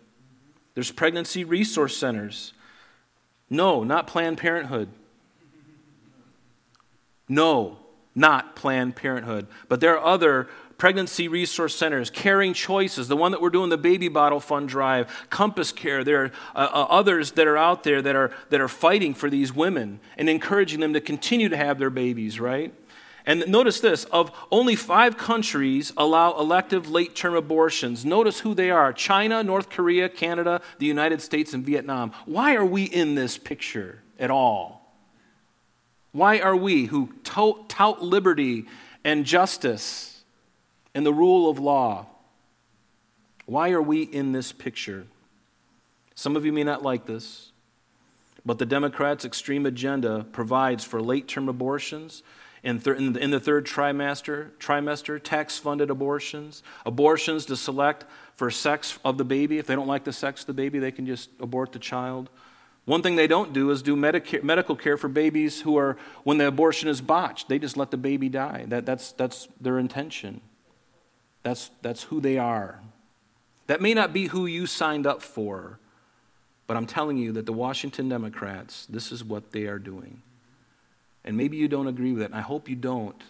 [0.78, 2.53] There's pregnancy resource centers.
[3.49, 4.89] No, not Planned Parenthood.
[7.28, 7.80] No,
[8.13, 9.47] not Planned Parenthood.
[9.69, 10.47] But there are other
[10.78, 15.11] pregnancy resource centers, Caring Choices, the one that we're doing the baby bottle fund drive,
[15.32, 16.03] Compass Care.
[16.03, 19.32] There are uh, uh, others that are out there that are, that are fighting for
[19.32, 22.71] these women and encouraging them to continue to have their babies, right?
[23.28, 28.05] And notice this of only five countries allow elective late term abortions.
[28.05, 32.13] Notice who they are China, North Korea, Canada, the United States, and Vietnam.
[32.25, 34.95] Why are we in this picture at all?
[36.13, 38.65] Why are we who tout, tout liberty
[39.03, 40.23] and justice
[40.95, 42.07] and the rule of law?
[43.45, 45.05] Why are we in this picture?
[46.15, 47.51] Some of you may not like this,
[48.45, 52.23] but the Democrats' extreme agenda provides for late term abortions
[52.68, 58.03] in, thir- in the third trimester, trimester tax funded abortions, abortions to select
[58.36, 59.57] for sex of the baby.
[59.57, 62.30] If they don't like the sex of the baby, they can just abort the child.
[62.84, 66.39] One thing they don't do is do medica- medical care for babies who are, when
[66.39, 68.65] the abortion is botched, they just let the baby die.
[68.68, 70.41] That, that's, that's their intention.
[71.43, 72.82] That's, that's who they are.
[73.68, 75.80] That may not be who you signed up for,
[76.68, 80.22] but I'm telling you that the Washington Democrats, this is what they are doing.
[81.28, 82.32] And maybe you don't agree with it.
[82.34, 83.21] I hope you don't.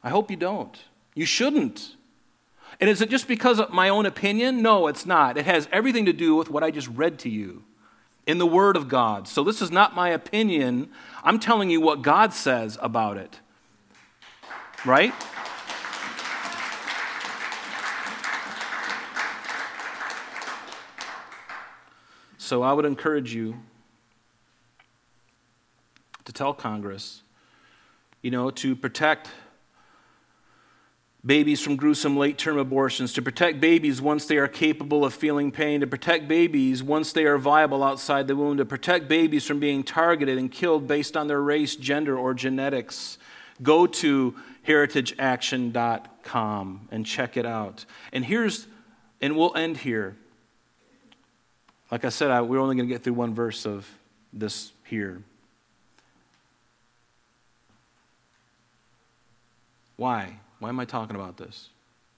[0.00, 0.78] I hope you don't.
[1.12, 1.96] You shouldn't.
[2.80, 4.62] And is it just because of my own opinion?
[4.62, 5.36] No, it's not.
[5.36, 7.64] It has everything to do with what I just read to you
[8.28, 9.26] in the Word of God.
[9.26, 10.88] So this is not my opinion.
[11.24, 13.40] I'm telling you what God says about it.
[14.86, 15.12] Right?
[22.38, 23.56] So I would encourage you
[26.24, 27.22] to tell Congress,
[28.20, 29.30] you know, to protect
[31.24, 35.52] babies from gruesome late term abortions, to protect babies once they are capable of feeling
[35.52, 39.60] pain, to protect babies once they are viable outside the womb, to protect babies from
[39.60, 43.18] being targeted and killed based on their race, gender, or genetics.
[43.62, 44.34] Go to
[44.66, 47.84] heritageaction.com and check it out.
[48.12, 48.66] And here's,
[49.20, 50.16] and we'll end here.
[51.90, 53.88] Like I said, I, we're only going to get through one verse of
[54.32, 55.22] this here.
[60.02, 60.40] Why?
[60.58, 61.68] Why am I talking about this?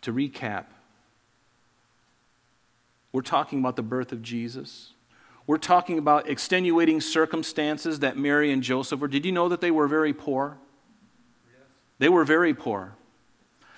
[0.00, 0.64] To recap,
[3.12, 4.94] we're talking about the birth of Jesus.
[5.46, 9.08] We're talking about extenuating circumstances that Mary and Joseph were.
[9.08, 10.56] Did you know that they were very poor?
[11.98, 12.94] They were very poor.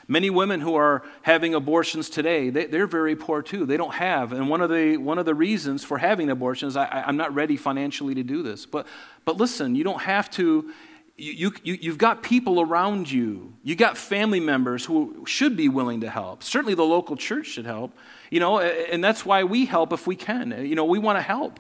[0.07, 3.67] Many women who are having abortions today, they, are very poor too.
[3.67, 4.31] They don't have.
[4.31, 7.57] And one of the, one of the reasons for having abortions, I, I'm not ready
[7.57, 8.67] financially to do this.
[8.67, 8.87] But,
[9.25, 10.73] but listen, you don't have to
[11.19, 13.55] you, you, you've got people around you.
[13.63, 16.43] You got family members who should be willing to help.
[16.43, 17.97] Certainly the local church should help.
[18.31, 20.67] You know, and that's why we help if we can.
[20.67, 21.59] You know, we want to help.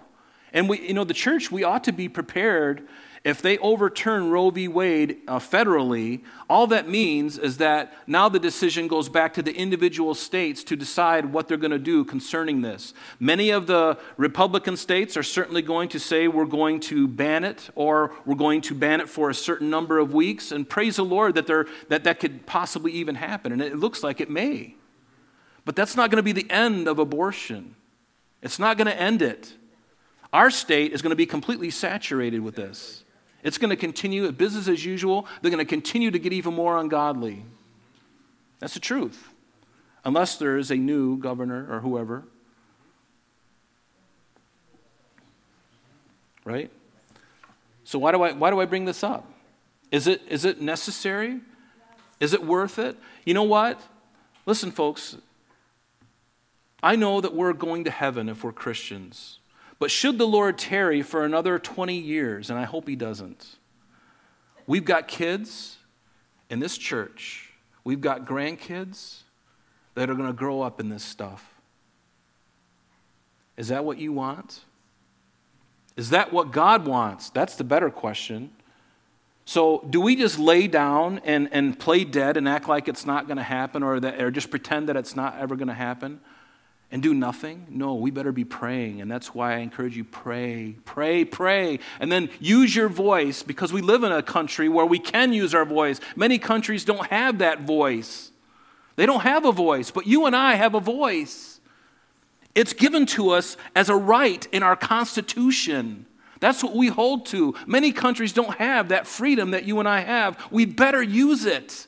[0.52, 2.86] And we, you know, the church, we ought to be prepared
[3.26, 4.68] if they overturn Roe v.
[4.68, 9.52] Wade uh, federally, all that means is that now the decision goes back to the
[9.52, 12.94] individual states to decide what they're going to do concerning this.
[13.18, 17.68] Many of the Republican states are certainly going to say we're going to ban it
[17.74, 20.52] or we're going to ban it for a certain number of weeks.
[20.52, 21.48] And praise the Lord that,
[21.88, 23.50] that that could possibly even happen.
[23.50, 24.76] And it looks like it may.
[25.64, 27.74] But that's not going to be the end of abortion,
[28.40, 29.52] it's not going to end it.
[30.32, 33.02] Our state is going to be completely saturated with this.
[33.46, 35.24] It's going to continue, at business as usual.
[35.40, 37.44] They're going to continue to get even more ungodly.
[38.58, 39.28] That's the truth.
[40.04, 42.24] Unless there is a new governor or whoever.
[46.44, 46.72] Right?
[47.84, 49.32] So why do I why do I bring this up?
[49.92, 51.38] Is it is it necessary?
[52.18, 52.96] Is it worth it?
[53.24, 53.80] You know what?
[54.44, 55.18] Listen, folks.
[56.82, 59.38] I know that we're going to heaven if we're Christians.
[59.78, 63.56] But should the Lord tarry for another 20 years, and I hope he doesn't,
[64.66, 65.76] we've got kids
[66.48, 67.50] in this church,
[67.84, 69.22] we've got grandkids
[69.94, 71.44] that are going to grow up in this stuff.
[73.56, 74.60] Is that what you want?
[75.96, 77.30] Is that what God wants?
[77.30, 78.50] That's the better question.
[79.46, 83.26] So, do we just lay down and, and play dead and act like it's not
[83.26, 86.20] going to happen or, that, or just pretend that it's not ever going to happen?
[86.90, 87.66] And do nothing?
[87.68, 89.00] No, we better be praying.
[89.00, 91.80] And that's why I encourage you pray, pray, pray.
[91.98, 95.54] And then use your voice because we live in a country where we can use
[95.54, 96.00] our voice.
[96.14, 98.30] Many countries don't have that voice.
[98.94, 101.60] They don't have a voice, but you and I have a voice.
[102.54, 106.06] It's given to us as a right in our Constitution.
[106.40, 107.54] That's what we hold to.
[107.66, 110.38] Many countries don't have that freedom that you and I have.
[110.50, 111.86] We better use it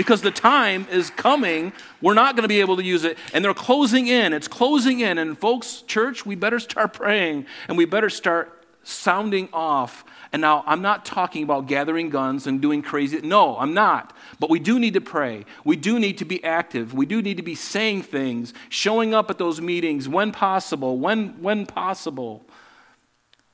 [0.00, 1.74] because the time is coming.
[2.00, 3.18] We're not going to be able to use it.
[3.34, 4.32] And they're closing in.
[4.32, 5.18] It's closing in.
[5.18, 10.02] And, folks, church, we better start praying and we better start sounding off.
[10.32, 13.20] And now, I'm not talking about gathering guns and doing crazy.
[13.20, 14.16] No, I'm not.
[14.38, 15.44] But we do need to pray.
[15.66, 16.94] We do need to be active.
[16.94, 21.42] We do need to be saying things, showing up at those meetings when possible, when,
[21.42, 22.46] when possible.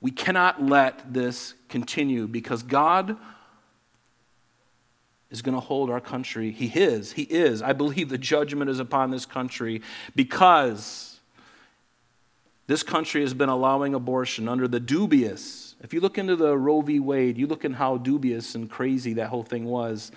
[0.01, 3.17] We cannot let this continue because God
[5.31, 6.51] is going to hold our country.
[6.53, 7.13] He is.
[7.13, 7.63] He is.
[7.63, 9.83] I believe the judgment is upon this country
[10.15, 11.21] because
[12.67, 15.75] this country has been allowing abortion under the dubious.
[15.81, 17.01] If you look into the Roe v.
[17.01, 20.11] Wade, you look in how dubious and crazy that whole thing was.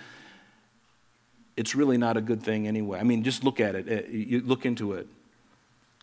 [1.56, 2.98] It's really not a good thing anyway.
[2.98, 3.88] I mean, just look at it.
[3.88, 5.06] Eh, you look into it.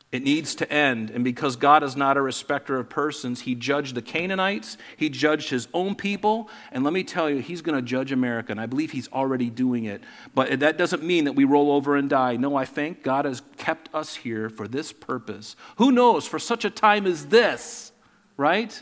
[0.09, 1.09] It needs to end.
[1.09, 5.49] And because God is not a respecter of persons, He judged the Canaanites, He judged
[5.49, 6.49] His own people.
[6.71, 8.51] And let me tell you, He's going to judge America.
[8.51, 10.01] And I believe He's already doing it.
[10.33, 12.37] But that doesn't mean that we roll over and die.
[12.37, 15.57] No, I thank God has kept us here for this purpose.
[15.75, 17.91] Who knows, for such a time as this,
[18.37, 18.81] right?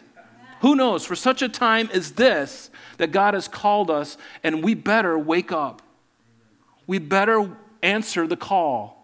[0.62, 4.76] Who knows, for such a time as this, that God has called us, and we
[4.76, 5.82] better wake up.
[6.86, 8.95] We better answer the call.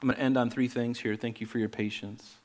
[0.00, 1.16] I'm going to end on three things here.
[1.16, 2.36] Thank you for your patience.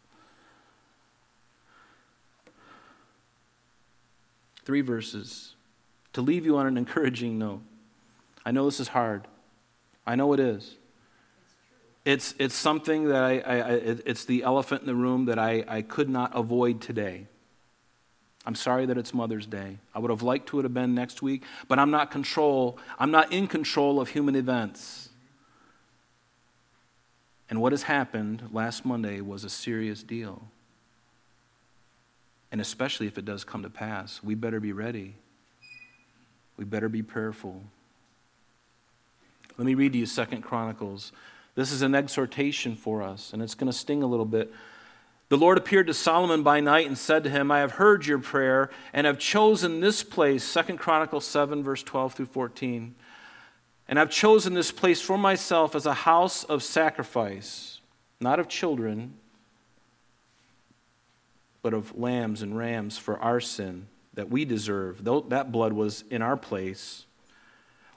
[4.65, 5.55] Three verses
[6.13, 7.61] to leave you on an encouraging note.
[8.45, 9.27] I know this is hard.
[10.05, 10.75] I know it is.
[12.05, 13.59] It's, it's something that I, I,
[14.05, 17.27] it's the elephant in the room that I, I could not avoid today.
[18.45, 19.77] I'm sorry that it's Mother's Day.
[19.95, 22.77] I would have liked to have been next week, but I'm not control.
[22.99, 25.02] I'm not in control of human events.
[27.49, 30.47] And what has happened last Monday was a serious deal.
[32.51, 35.15] And especially if it does come to pass, we better be ready.
[36.57, 37.63] We better be prayerful.
[39.57, 41.11] Let me read to you Second Chronicles.
[41.55, 44.51] This is an exhortation for us, and it's going to sting a little bit.
[45.29, 48.19] The Lord appeared to Solomon by night and said to him, I have heard your
[48.19, 52.95] prayer and have chosen this place, Second Chronicles 7, verse 12 through 14.
[53.87, 57.79] And I've chosen this place for myself as a house of sacrifice,
[58.19, 59.15] not of children,
[61.61, 65.03] but of lambs and rams for our sin that we deserve.
[65.03, 67.05] That blood was in our place.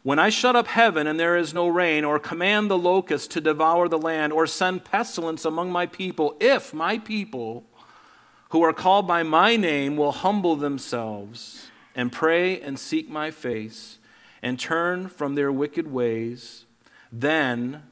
[0.03, 3.41] When I shut up heaven and there is no rain, or command the locusts to
[3.41, 7.64] devour the land, or send pestilence among my people, if my people
[8.51, 13.99] who are called by my name will humble themselves and pray and seek my face
[14.47, 16.66] and turn from their wicked ways,
[17.11, 17.82] then,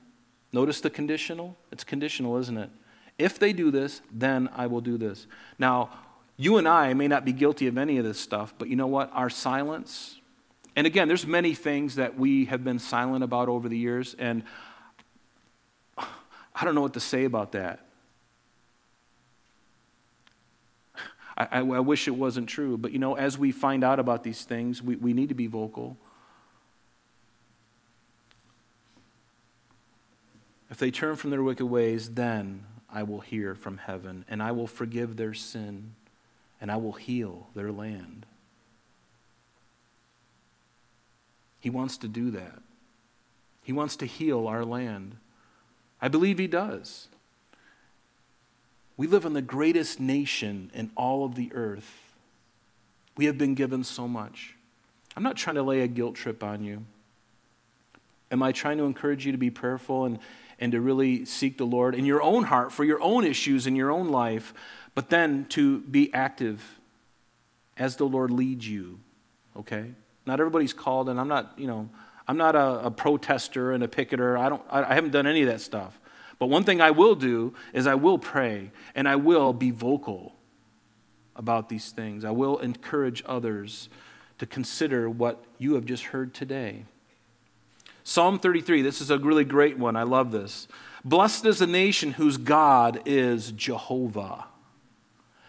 [0.53, 1.57] notice the conditional?
[1.73, 2.71] It's conditional, isn't it?
[3.19, 5.27] If they do this, then I will do this.
[5.59, 5.91] Now,
[6.37, 8.87] you and I may not be guilty of any of this stuff, but you know
[8.87, 9.11] what?
[9.15, 10.21] Our silence,
[10.77, 14.45] and again, there's many things that we have been silent about over the years, and
[15.99, 17.85] I don't know what to say about that.
[21.37, 24.23] I, I, I, wish it wasn't true, but you know, as we find out about
[24.23, 25.97] these things, we, we need to be vocal.
[30.75, 34.51] If they turn from their wicked ways, then I will hear from heaven, and I
[34.51, 35.95] will forgive their sin,
[36.61, 38.27] and I will heal their land.
[41.61, 42.61] He wants to do that.
[43.63, 45.15] He wants to heal our land.
[46.03, 47.07] I believe He does.
[48.97, 52.17] We live in the greatest nation in all of the earth.
[53.17, 54.57] We have been given so much.
[55.17, 56.85] I'm not trying to lay a guilt trip on you.
[58.33, 60.19] Am I trying to encourage you to be prayerful and,
[60.65, 63.77] and to really seek the Lord in your own heart for your own issues in
[63.77, 64.55] your own life,
[64.95, 66.81] but then to be active
[67.77, 68.99] as the Lord leads you,
[69.55, 69.91] okay?
[70.25, 71.91] Not everybody's called, and I'm not, you know,
[72.27, 74.39] I'm not a, a protester and a picketer.
[74.39, 76.01] I, don't, I, I haven't done any of that stuff.
[76.39, 80.35] But one thing I will do is I will pray and I will be vocal
[81.37, 82.25] about these things.
[82.25, 83.91] I will encourage others
[84.39, 86.87] to consider what you have just heard today.
[88.05, 89.97] Psalm 33, this is a really great one.
[89.97, 90.69] I love this.
[91.05, 94.45] Blessed is the nation whose God is Jehovah.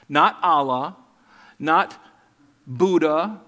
[0.08, 0.96] Not Allah,
[1.60, 2.02] not
[2.66, 3.42] Buddha,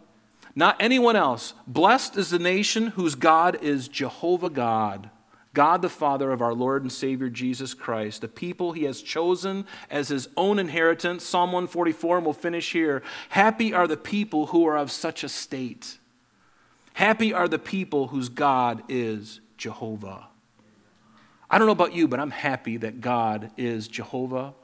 [0.56, 1.54] not anyone else.
[1.66, 5.10] Blessed is the nation whose God is Jehovah God,
[5.54, 9.66] God the Father of our Lord and Savior Jesus Christ, the people he has chosen
[9.90, 11.24] as his own inheritance.
[11.24, 13.04] Psalm 144, and we'll finish here.
[13.30, 15.98] Happy are the people who are of such a state.
[16.98, 20.30] Happy are the people whose God is Jehovah.
[21.48, 24.56] I don't know about you, but I'm happy that God is Jehovah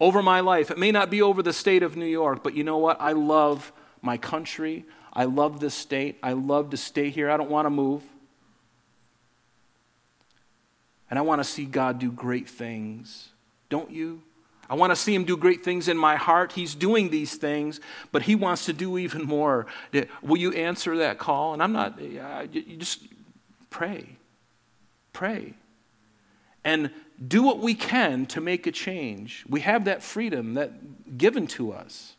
[0.00, 0.72] over my life.
[0.72, 3.00] It may not be over the state of New York, but you know what?
[3.00, 4.84] I love my country.
[5.12, 6.18] I love this state.
[6.20, 7.30] I love to stay here.
[7.30, 8.02] I don't want to move.
[11.10, 13.28] And I want to see God do great things.
[13.68, 14.24] Don't you?
[14.72, 16.52] I want to see him do great things in my heart.
[16.52, 17.78] He's doing these things,
[18.10, 19.66] but he wants to do even more.
[20.22, 21.52] Will you answer that call?
[21.52, 23.06] And I'm not, you just
[23.68, 24.16] pray.
[25.12, 25.52] Pray.
[26.64, 26.90] And
[27.28, 29.44] do what we can to make a change.
[29.46, 32.16] We have that freedom that given to us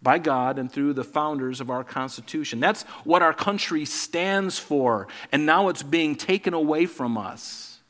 [0.00, 2.60] by God and through the founders of our Constitution.
[2.60, 7.80] That's what our country stands for, and now it's being taken away from us.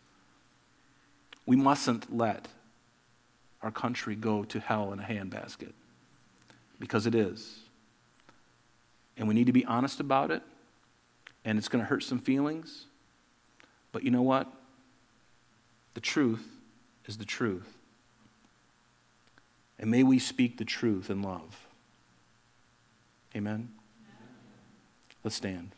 [1.46, 2.48] We mustn't let
[3.62, 5.72] our country go to hell in a handbasket
[6.78, 7.58] because it is.
[9.16, 10.42] And we need to be honest about it,
[11.44, 12.86] and it's going to hurt some feelings.
[13.92, 14.50] But you know what?
[15.94, 16.46] The truth
[17.06, 17.76] is the truth.
[19.78, 21.66] And may we speak the truth in love.
[23.34, 23.70] Amen?
[25.22, 25.72] Let's stand.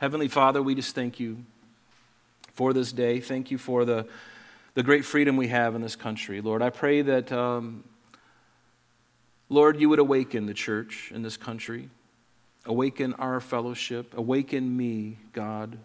[0.00, 1.44] Heavenly Father, we just thank you
[2.54, 3.20] for this day.
[3.20, 4.06] Thank you for the,
[4.72, 6.40] the great freedom we have in this country.
[6.40, 7.84] Lord, I pray that, um,
[9.50, 11.90] Lord, you would awaken the church in this country,
[12.64, 15.76] awaken our fellowship, awaken me, God,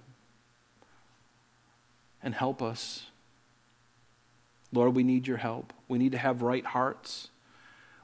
[2.24, 3.08] and help us.
[4.72, 5.74] Lord, we need your help.
[5.90, 7.28] We need to have right hearts.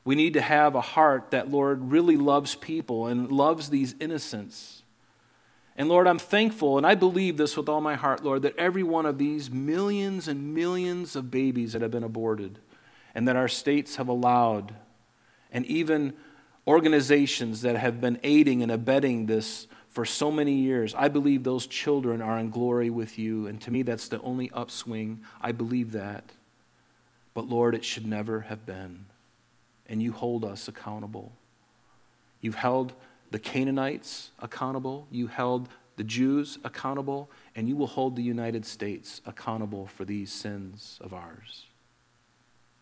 [0.03, 4.80] We need to have a heart that, Lord, really loves people and loves these innocents.
[5.81, 8.83] And Lord, I'm thankful, and I believe this with all my heart, Lord, that every
[8.83, 12.59] one of these millions and millions of babies that have been aborted
[13.15, 14.75] and that our states have allowed,
[15.51, 16.13] and even
[16.67, 20.93] organizations that have been aiding and abetting this for so many years.
[20.93, 23.47] I believe those children are in glory with you.
[23.47, 25.21] And to me, that's the only upswing.
[25.41, 26.31] I believe that.
[27.33, 29.05] But Lord, it should never have been.
[29.89, 31.31] And you hold us accountable.
[32.39, 32.93] You've held
[33.31, 39.21] the Canaanites accountable, you held the Jews accountable, and you will hold the United States
[39.25, 41.65] accountable for these sins of ours.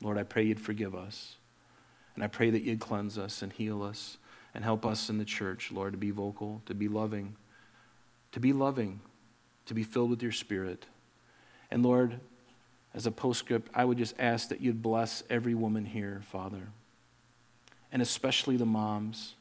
[0.02, 1.36] Lord, I pray you'd forgive us.
[2.16, 4.18] And I pray that you'd cleanse us and heal us
[4.54, 7.36] and help us in the church, Lord, to be vocal, to be loving,
[8.32, 9.00] to be loving,
[9.68, 10.86] to be filled with your spirit.
[11.72, 12.20] And Lord,
[12.94, 16.68] as a postscript, I would just ask that you'd bless every woman here, Father,
[17.92, 19.36] and especially the moms.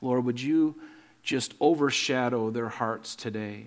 [0.00, 0.76] Lord, would you
[1.22, 3.66] just overshadow their hearts today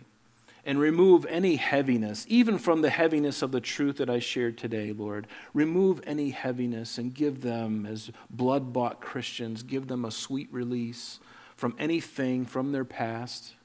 [0.65, 4.93] and remove any heaviness, even from the heaviness of the truth that I shared today,
[4.93, 5.27] Lord.
[5.53, 11.19] Remove any heaviness and give them, as blood bought Christians, give them a sweet release
[11.57, 13.55] from anything from their past,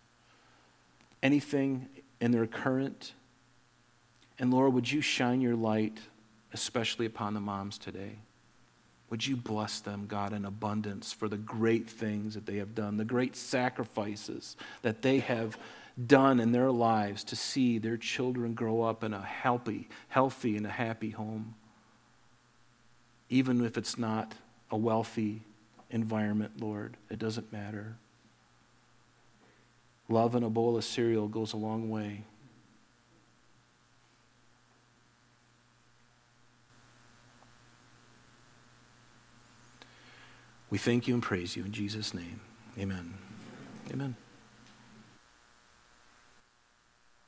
[1.23, 1.89] anything
[2.21, 3.13] in their current.
[4.39, 5.99] And Lord, would you shine your light,
[6.53, 8.19] especially upon the moms today?
[9.11, 12.97] Would you bless them, God, in abundance for the great things that they have done,
[12.97, 15.57] the great sacrifices that they have
[16.07, 20.67] done in their lives to see their children grow up in a healthy, healthy and
[20.67, 21.55] a happy home.
[23.31, 24.35] Even if it's not
[24.71, 25.43] a wealthy
[25.91, 27.97] environment, Lord, it doesn't matter.
[30.09, 32.25] Love and a bowl of cereal goes a long way.
[40.71, 42.41] We thank you and praise you in Jesus' name.
[42.79, 43.15] Amen.
[43.91, 44.17] Amen.